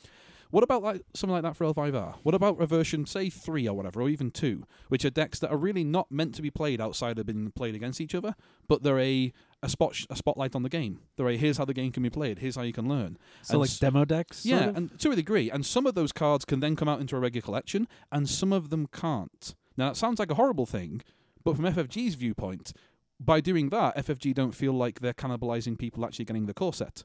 [0.51, 2.15] What about like something like that for L5R?
[2.23, 5.51] What about a version, say three or whatever, or even two, which are decks that
[5.51, 8.37] are really not meant to be played outside of being played against each other,
[8.69, 9.33] but they're a
[9.65, 11.01] a spot a spotlight on the game.
[11.17, 13.19] The way here's how the game can be played, here's how you can learn.
[13.43, 14.45] So And like s- demo decks.
[14.47, 14.77] yeah, of?
[14.77, 15.51] and to a degree.
[15.51, 18.53] And some of those cards can then come out into a regular collection, and some
[18.53, 19.55] of them can't.
[19.77, 21.03] Now, that sounds like a horrible thing,
[21.43, 22.73] but from FFG's viewpoint,
[23.19, 27.05] by doing that, FFG don't feel like they're cannibalizing people actually getting the core set.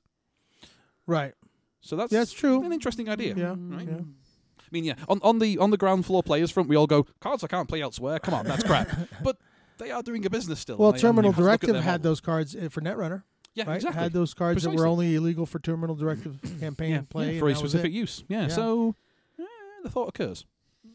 [1.08, 1.34] Right.
[1.82, 2.64] So that's, Yeah, it's true.
[2.64, 3.34] an interesting idea.
[3.36, 3.56] Yeah.
[3.58, 3.88] right?
[3.88, 4.00] yeah.
[4.02, 7.08] I mean, yeah, on, on the on the ground floor players front, we all go
[7.22, 8.20] cards I can't play elsewhere.
[8.20, 8.88] Come on, that's crap.
[9.24, 9.38] but
[9.80, 10.78] they are doing a business still.
[10.78, 13.24] Well, they- Terminal you have to look at Directive had those cards uh, for Netrunner,
[13.56, 13.76] Yeah, right?
[13.78, 14.02] exactly.
[14.04, 17.50] Had those cards that were only illegal for Terminal Directive campaign Yeah, play Yeah, for
[17.50, 18.24] a specific use.
[18.28, 18.48] Yeah, Yeah.
[18.50, 18.96] so
[19.40, 19.44] eh,
[19.84, 20.46] the thought occurs.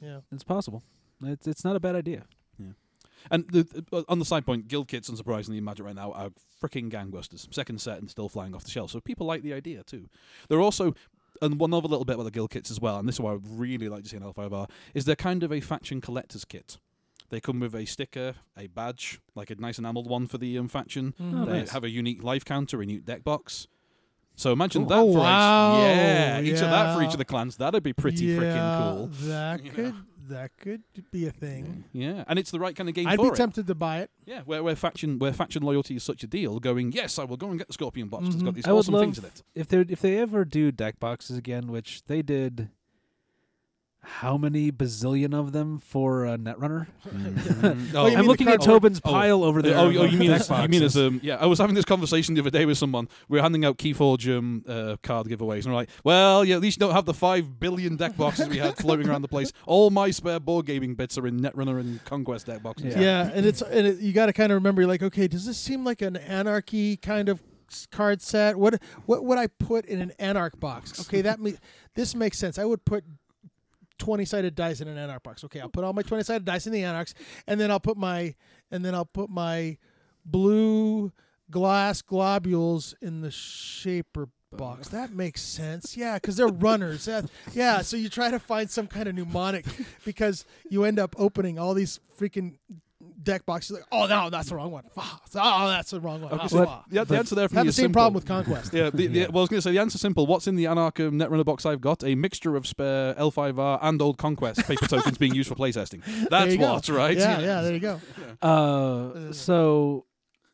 [0.01, 0.21] Yeah.
[0.33, 0.83] it's possible.
[1.23, 2.25] It's it's not a bad idea.
[2.59, 2.73] Yeah.
[3.31, 6.31] And the, the- on the side point, guild kits, unsurprisingly, in Magic right now are
[6.63, 7.53] freaking gangbusters.
[7.55, 8.91] Second set and still flying off the shelf.
[8.91, 10.09] So people like the idea too.
[10.49, 10.95] They're also
[11.43, 13.33] and one other little bit about the guild kits as well, and this is why
[13.33, 16.79] I really like to see an L5R, is they're kind of a faction collector's kit.
[17.31, 20.69] They come with a sticker, a badge, like a nice enameled one for the um,
[20.69, 21.15] faction.
[21.21, 21.71] Oh, they nice.
[21.71, 23.67] have a unique life counter, a new deck box.
[24.37, 24.89] So imagine Cool.
[24.89, 25.77] that Oh, for wow.
[25.79, 27.57] each, yeah, each of that for each of the clans.
[27.57, 29.07] That'd be pretty yeah, freaking cool.
[29.29, 29.75] That You know.
[29.77, 29.95] could
[30.29, 31.85] that could be a thing.
[31.93, 33.37] Yeah, and it's the right kind of game I'd for be it.
[33.37, 34.11] tempted to buy it.
[34.27, 36.59] Yeah, where, where faction where faction loyalty is such a deal.
[36.61, 38.27] Going, yes, I will go and get the Scorpion box.
[38.29, 39.43] It's got these I awesome things in it.
[39.55, 42.71] if they if they ever do deck boxes again, which they did,
[44.05, 46.87] how many bazillion of them for uh, Netrunner?
[47.09, 47.95] Mhm.
[47.95, 49.77] Oh, I'm looking at Tobin's oh, pile over there.
[49.77, 50.97] Oh, of, oh, uh, you mean deck as, you mean as boxes.
[50.97, 51.37] um yeah?
[51.37, 53.09] I was having this conversation the other day with someone.
[53.29, 56.61] We were handing out Keyforge um uh, card giveaways, and we're like, well, yeah, at
[56.61, 59.53] least you don't have the five billion deck boxes we had floating around the place.
[59.67, 62.95] All my spare board gaming bits are in Netrunner and Conquest deck boxes.
[62.95, 63.01] Yeah.
[63.01, 64.87] Yeah, and it's and it, you got to kind of remember.
[64.87, 67.43] Like, okay, does this seem like an anarchy kind of
[67.91, 68.57] card set?
[68.57, 71.01] What what would I put in an anarch box?
[71.01, 71.55] Okay, that me
[71.95, 72.59] this makes sense.
[72.59, 73.05] I would put.
[73.99, 75.45] 20 sided dice in an anarch box.
[75.45, 77.15] Okay, I'll put all my 20 sided dice in the anarchs
[77.47, 78.35] and then I'll put my
[78.71, 79.79] and then I'll put my
[80.25, 81.13] blue
[81.51, 84.89] glass globules in the shaper box.
[84.89, 85.97] That makes sense.
[85.97, 87.09] Yeah, cuz they're runners.
[87.53, 89.67] Yeah, so you try to find some kind of mnemonic
[90.05, 92.59] because you end up opening all these freaking
[93.23, 96.33] deck boxes like, "Oh, no, that's the wrong one." Oh, that's the wrong one.
[96.33, 96.85] Okay, Ah, so ah.
[96.89, 98.01] the, the answer there for Have me the is same simple.
[98.01, 98.73] problem with Conquest.
[98.73, 99.27] Yeah, the, the, Yeah.
[99.29, 100.27] well, I was going to say the answer's simple.
[100.27, 102.03] What's in the Anarch um, Netrunner box I've got?
[102.05, 106.03] A mixture of spare L5R and Old Conquest paper tokens being used for playtesting.
[106.29, 106.75] That's you go.
[106.75, 107.17] what, right?
[107.17, 107.53] Yeah, You know?
[107.53, 108.01] yeah, there you go.
[108.43, 110.07] Uh, so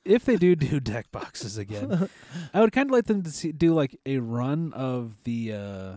[0.04, 2.08] if they do do deck boxes again,
[2.54, 5.92] I would kind of like them to see, do like a run of the uh,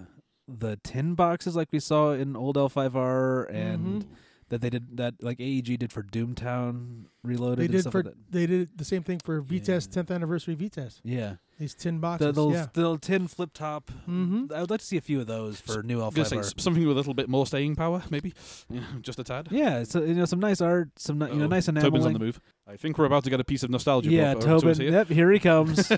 [0.48, 4.08] the tin boxes like we saw in old L5R and Mhm.
[4.54, 7.60] That they did that like AEG did for Doomtown Reloaded.
[7.60, 8.32] They and did stuff for like that.
[8.32, 10.02] they did the same thing for Vitesse Yeah.
[10.04, 11.00] 10th anniversary Vitesse.
[11.06, 12.36] yeah These tin boxes.
[12.36, 12.66] the, yeah.
[12.74, 13.92] the tin flip top.
[14.10, 14.52] Mhm.
[14.52, 16.40] I would like to see a few of those for new I'm gonna say L5R.
[16.40, 18.34] s- something with a little bit more staying power, maybe,
[18.70, 19.48] yeah, just a tad.
[19.52, 21.48] Yeah, so you know some nice art, some ni- you know Uh-oh.
[21.48, 22.42] nice Tobin's on the move.
[22.68, 24.10] I think we're about to get a piece of nostalgia.
[24.10, 24.82] Yeah, brought- uh, to us Tobin.
[24.82, 24.92] here.
[24.92, 25.92] Yep, here he comes.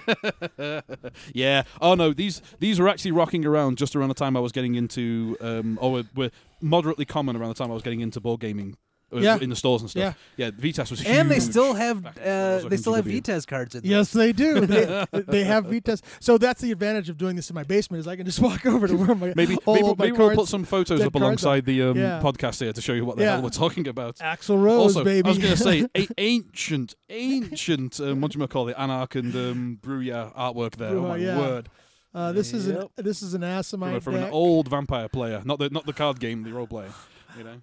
[1.34, 1.64] yeah.
[1.82, 4.76] Oh no, these these were actually rocking around just around the time I was getting
[4.76, 6.32] into, um, or were, were
[6.66, 8.76] moderately common around the time I was getting into board gaming.
[9.13, 9.38] uh, Yeah.
[9.39, 10.18] in the stores and stuff.
[10.36, 11.16] Yeah, Vitesse was huge.
[11.16, 13.11] and they still have back uh, was they looking still have GW.
[13.13, 13.91] Vitesse cards in there.
[13.91, 14.66] Yes, they do.
[14.66, 16.01] They, they have Vitesse.
[16.20, 18.66] So that's the advantage of doing this in my basement is I can just walk
[18.66, 20.99] over to where my Maybe all maybe, of my maybe we'll cards- put some photos
[20.99, 22.20] dead up cards alongside the um, Yeah.
[22.22, 23.34] podcast here to show you what the Yeah.
[23.36, 24.16] hell we're talking about.
[24.18, 25.28] Axl Rose, also, baby.
[25.28, 29.16] I was going to say a- ancient, ancient, um, what do you call it, Anarch
[29.16, 30.89] and um, Brujah artwork there.
[30.89, 31.38] oh Brujah, my yeah.
[31.38, 31.70] word!
[32.16, 32.91] Uh, this is an Yep.
[32.95, 35.91] this is an From, Assamite a, from an old vampire player, not the not the
[35.93, 36.91] card game, the role player.
[37.38, 37.61] You know,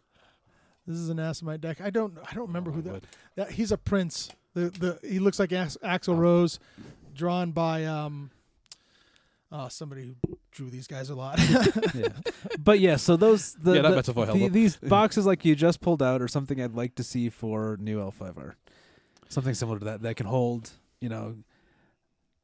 [0.87, 1.81] This is an Assamite deck.
[1.81, 3.05] I don't I don't remember Oh, who that.
[3.37, 4.29] that he's a prince.
[4.55, 6.59] The the he looks like Ax, Axl Rose,
[7.15, 8.31] drawn by um.
[9.55, 11.39] Oh, somebody who drew these guys a lot.
[11.95, 12.09] yeah.
[12.59, 15.55] But yeah, so those the, Yeah, that the- metaphor held the- these boxes like you
[15.55, 18.55] just pulled out are something I'd like to see for new L5R.
[19.29, 21.37] Something similar to that that can hold, you know,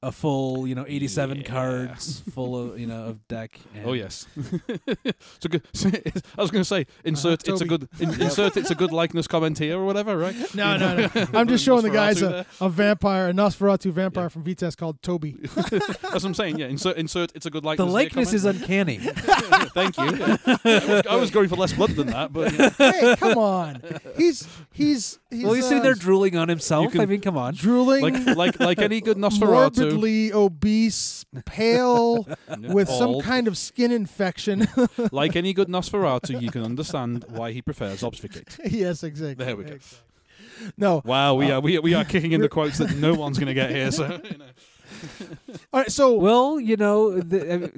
[0.00, 1.42] a full, you know, 87 Yeah.
[1.42, 3.58] cards full of, you know, of deck.
[3.74, 5.62] And Oh yes, it's a good.
[6.38, 7.48] I was going to say insert.
[7.48, 8.56] it's a good in, insert.
[8.56, 10.34] It's a good likeness comment here or whatever, right?
[10.54, 11.08] no, no, no.
[11.34, 14.28] I'm just showing the guys a, a vampire, a Nosferatu vampire Yeah.
[14.28, 15.36] from Vitesse called Toby.
[15.42, 15.70] That's
[16.02, 16.58] what I'm saying.
[16.58, 16.96] Yeah, insert.
[16.96, 17.32] Insert.
[17.34, 17.86] It's a good likeness.
[17.86, 18.98] The likeness is uncanny.
[18.98, 20.16] Thank you.
[20.16, 20.36] Yeah.
[20.46, 22.70] I, was, I was going for less blood than that, but yeah.
[22.70, 23.82] hey, come on.
[24.16, 26.92] He's he's he's well, you uh, see, they're drooling on himself.
[26.92, 27.54] can- I mean, come on.
[27.54, 29.87] drooling, like like like any good Nosferatu.
[29.90, 32.26] Morbidly obese, pale,
[32.58, 33.24] with some Bald.
[33.24, 34.66] kind of skin infection.
[35.12, 38.58] like any good Nosferatu, you can understand why he prefers obfuscate.
[38.70, 39.44] yes, exactly.
[39.44, 39.72] There we go.
[39.74, 40.04] Exactly.
[40.76, 43.14] No, Wow, we Uh, are we are, we are kicking in the quotes that no
[43.14, 43.90] one's going to get here.
[43.92, 44.46] So you know.
[45.72, 45.90] all right.
[45.90, 47.68] So Well, you know, the, uh,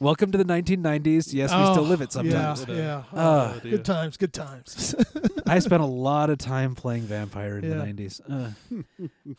[0.00, 1.32] welcome to the 1990s.
[1.32, 2.64] Yes, we Oh, still live it sometimes.
[2.68, 3.02] Yeah, yeah.
[3.12, 3.54] Ah.
[3.54, 3.70] Oh, dear.
[3.72, 4.96] good times, good times.
[5.46, 7.70] I spent a lot of time playing Vampire in Yeah.
[7.76, 8.20] the 90s.
[8.28, 8.76] Uh,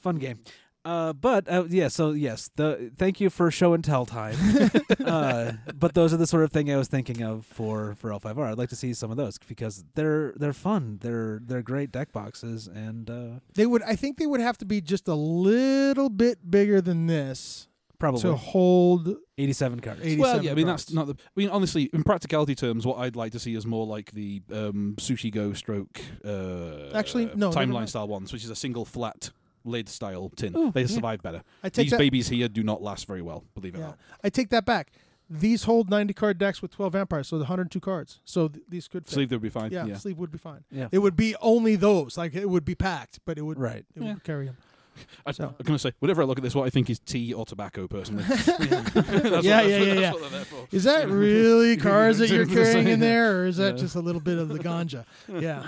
[0.01, 0.39] fun game.
[0.85, 4.35] Uh, but uh, yeah, so yes, the thank you for show and tell time.
[5.05, 8.51] uh, but those are the sort of thing I was thinking of for for L5R.
[8.51, 10.99] I'd like to see some of those because they're they're fun.
[11.01, 13.81] They're they're great deck boxes and uh, they would.
[13.83, 17.69] I think they would have to be just a little bit bigger than this
[18.03, 20.01] probably to hold 87 cards.
[20.01, 20.85] 80 Well, 87 yeah, I mean cards.
[20.85, 21.13] that's not the.
[21.13, 24.41] I mean, honestly, in practicality terms, what I'd like to see is more like the
[24.51, 26.01] um, sushi go stroke.
[26.25, 29.31] Uh, Actually, no, timeline style ones, which is a single flat
[29.65, 30.55] lid style tin.
[30.57, 30.87] Ooh, they yeah.
[30.87, 31.43] survive better.
[31.63, 31.99] I take These that.
[31.99, 33.43] babies here do not last very well.
[33.55, 33.87] Believe it or Yeah.
[33.87, 33.99] not.
[34.23, 34.91] I take that back.
[35.29, 38.19] These hold 90 card decks with 12 vampires, so the 102 cards.
[38.25, 39.13] So th- these could fit.
[39.13, 39.71] Sleeve they would be fine.
[39.71, 39.95] yeah, Yeah.
[39.97, 40.63] sleeve would be fine.
[40.69, 40.89] Yeah.
[40.91, 42.17] It would be only those.
[42.17, 43.85] Like it would be packed, but it would Right.
[43.95, 44.13] it Yeah.
[44.13, 44.57] would carry them.
[45.25, 46.99] I, So- I'm going to say, whenever I look at this, what I think is
[46.99, 48.23] tea or tobacco, personally.
[48.27, 49.93] That's what- Yeah, that's yeah, what- yeah, yeah.
[50.01, 50.67] That's what they're there for.
[50.71, 53.81] Is that really cars that you're carrying in there, or is that Yeah.
[53.81, 55.05] just a little bit of the ganja?
[55.27, 55.65] Yeah.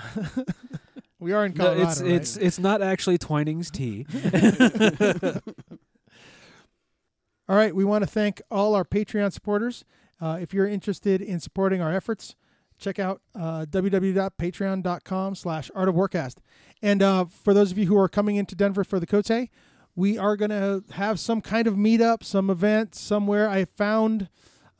[1.18, 2.10] We are in No, Colorado, it's right?
[2.10, 4.06] it's it's not actually Twining's tea.
[7.48, 9.84] All right, we want to thank all our Patreon supporters.
[10.20, 12.34] Uh, if you're interested in supporting our efforts,
[12.76, 16.38] check out uh, www.patreon.com slash art of warcast.
[16.82, 19.50] And uh, for those of you who are coming into Denver for the Kotei,
[19.94, 23.48] we are going to have some kind of meetup, some event somewhere.
[23.48, 24.28] I found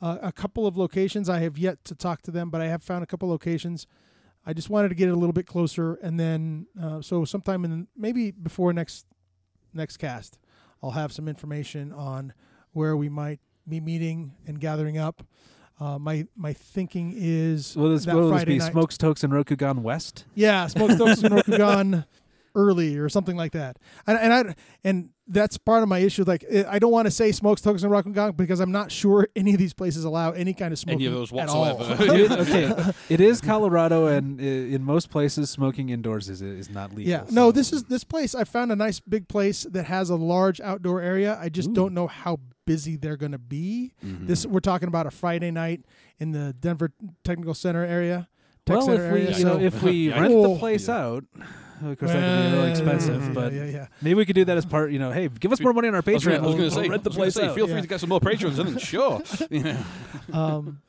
[0.01, 1.29] uh, a couple of locations.
[1.29, 3.87] I have yet to talk to them, but I have found a couple locations.
[4.47, 7.65] I just wanted to get it a little bit closer, and then uh, so sometime
[7.65, 9.05] in maybe before next
[9.73, 10.39] next cast,
[10.81, 12.33] I'll have some information on
[12.71, 15.21] where we might be meeting and gathering up.
[15.81, 18.71] Uh, my my thinking is Will this, that will this be night.
[18.71, 20.23] Smokestokes and Rokugan West?
[20.33, 22.05] Yeah, Smokestokes and Rokugan
[22.55, 23.77] early or something like that.
[24.07, 26.23] And and I and that's part of my issue.
[26.25, 29.53] Like I- I don't want to say Smokestokes and Rokugan because I'm not sure any
[29.53, 31.75] of these places allow any kind of smoking Any of those at all.
[31.77, 32.05] whatsoever.
[32.17, 37.09] Dude, okay, it is Colorado, and in most places, smoking indoors is is not legal.
[37.11, 38.33] Yeah, no, so- this is this place.
[38.35, 41.37] I found a nice big place that has a large outdoor area.
[41.41, 41.73] I just Ooh.
[41.73, 43.93] don't know how busy they're going to be.
[44.05, 44.27] Mm-hmm.
[44.27, 45.81] This we're talking about a Friday night
[46.19, 46.91] in the Denver
[47.23, 48.27] Technical Center area.
[48.65, 50.97] Tech Well, Center if we area, you know so- if we rent the place Yeah.
[50.97, 51.23] out,
[51.83, 53.23] of course that could be really expensive.
[53.23, 53.87] Yeah, But yeah, yeah.
[54.01, 54.91] maybe we could do that as part.
[54.91, 56.39] You know, hey, give us more money on our Patreon.
[56.39, 57.55] I was we'll, going to say, we'll rent the I was gonna place say, out.
[57.55, 58.77] feel free to get some more patrons in.
[58.77, 59.21] Sure.
[59.49, 59.83] You know.
[60.33, 60.81] um,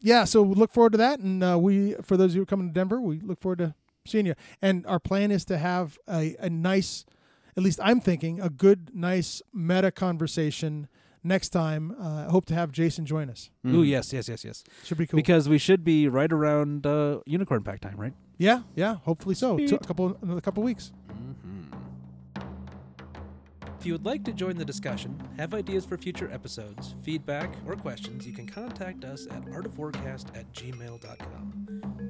[0.00, 2.68] yeah, so we look forward to that, and uh, we, for those who are coming
[2.68, 3.74] to Denver, we look forward to
[4.06, 4.34] seeing you.
[4.62, 7.04] And our plan is to have a, a nice,
[7.56, 10.88] at least I'm thinking, a good, nice meta conversation
[11.26, 11.94] next time.
[12.00, 13.50] Uh, I hope to have Jason join us.
[13.66, 14.64] Ooh, yes, yes, yes, yes.
[14.84, 15.16] Should be cool.
[15.16, 18.12] Because we should be right around uh, Unicorn Pack time, right?
[18.38, 19.56] yeah, yeah, hopefully so.
[19.56, 19.80] Two, Sweet.
[19.82, 20.92] a couple, another couple weeks.
[23.78, 27.76] If you would like to join the discussion, have ideas for future episodes, feedback, or
[27.76, 31.65] questions, you can contact us at artofwarcast at gmail.com,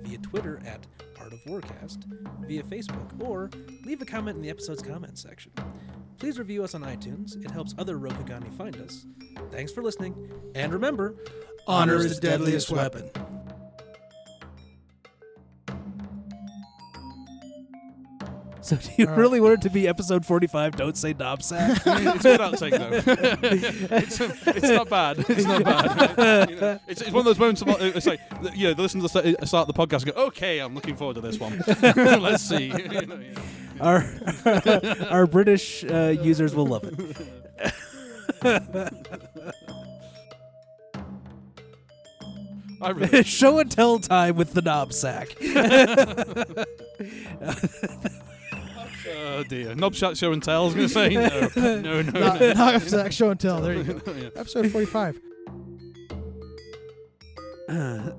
[0.06, 0.86] via Twitter at
[1.16, 2.04] artofwarcast,
[2.46, 3.50] via Facebook, or
[3.84, 5.52] leave a comment in the episode's comments section.
[6.18, 7.42] Please review us on iTunes.
[7.44, 9.06] It helps other Rokugani find us.
[9.50, 11.16] Thanks for listening, and remember,
[11.66, 13.10] Honor is the deadliest weapon.
[18.66, 19.20] So do you All right.
[19.20, 21.82] really want it to be episode 45, Don't Say Knobsack?
[22.16, 23.96] it's good outtake though.
[23.96, 25.24] it's, it's not bad.
[25.28, 26.50] It's not bad.
[26.50, 27.62] You know, it's, it's one of those moments.
[27.62, 28.18] Of, uh, uh, it's like
[28.54, 31.14] you know, the listeners start uh, start the podcast and go, "Okay, I'm looking forward
[31.14, 31.62] to this one.
[31.96, 33.38] Let's see." You know, yeah.
[33.80, 34.04] our
[35.10, 36.98] our British uh, users will love it.
[42.82, 45.28] I really, Show and tell time with the knob sack.
[49.08, 50.62] Oh dear, knob shot show and tell.
[50.62, 51.08] I was going to say
[51.56, 52.52] no, no, no, Knock, no.
[52.52, 53.60] knock off Zach, show and tell.
[53.60, 54.12] There you go.
[54.16, 54.28] Yeah.
[54.36, 55.20] Episode 45.
[57.68, 58.10] Uh,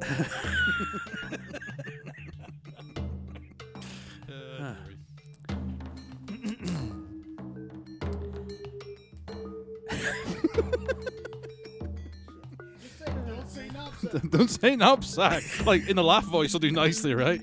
[14.29, 15.43] Don't say knapsack.
[15.65, 17.41] Like in the laugh voice, I'll do nicely, right?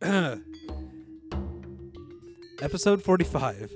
[2.62, 3.72] Episode 45.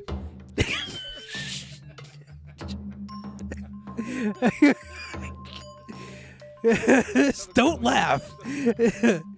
[7.55, 8.31] Don't laugh.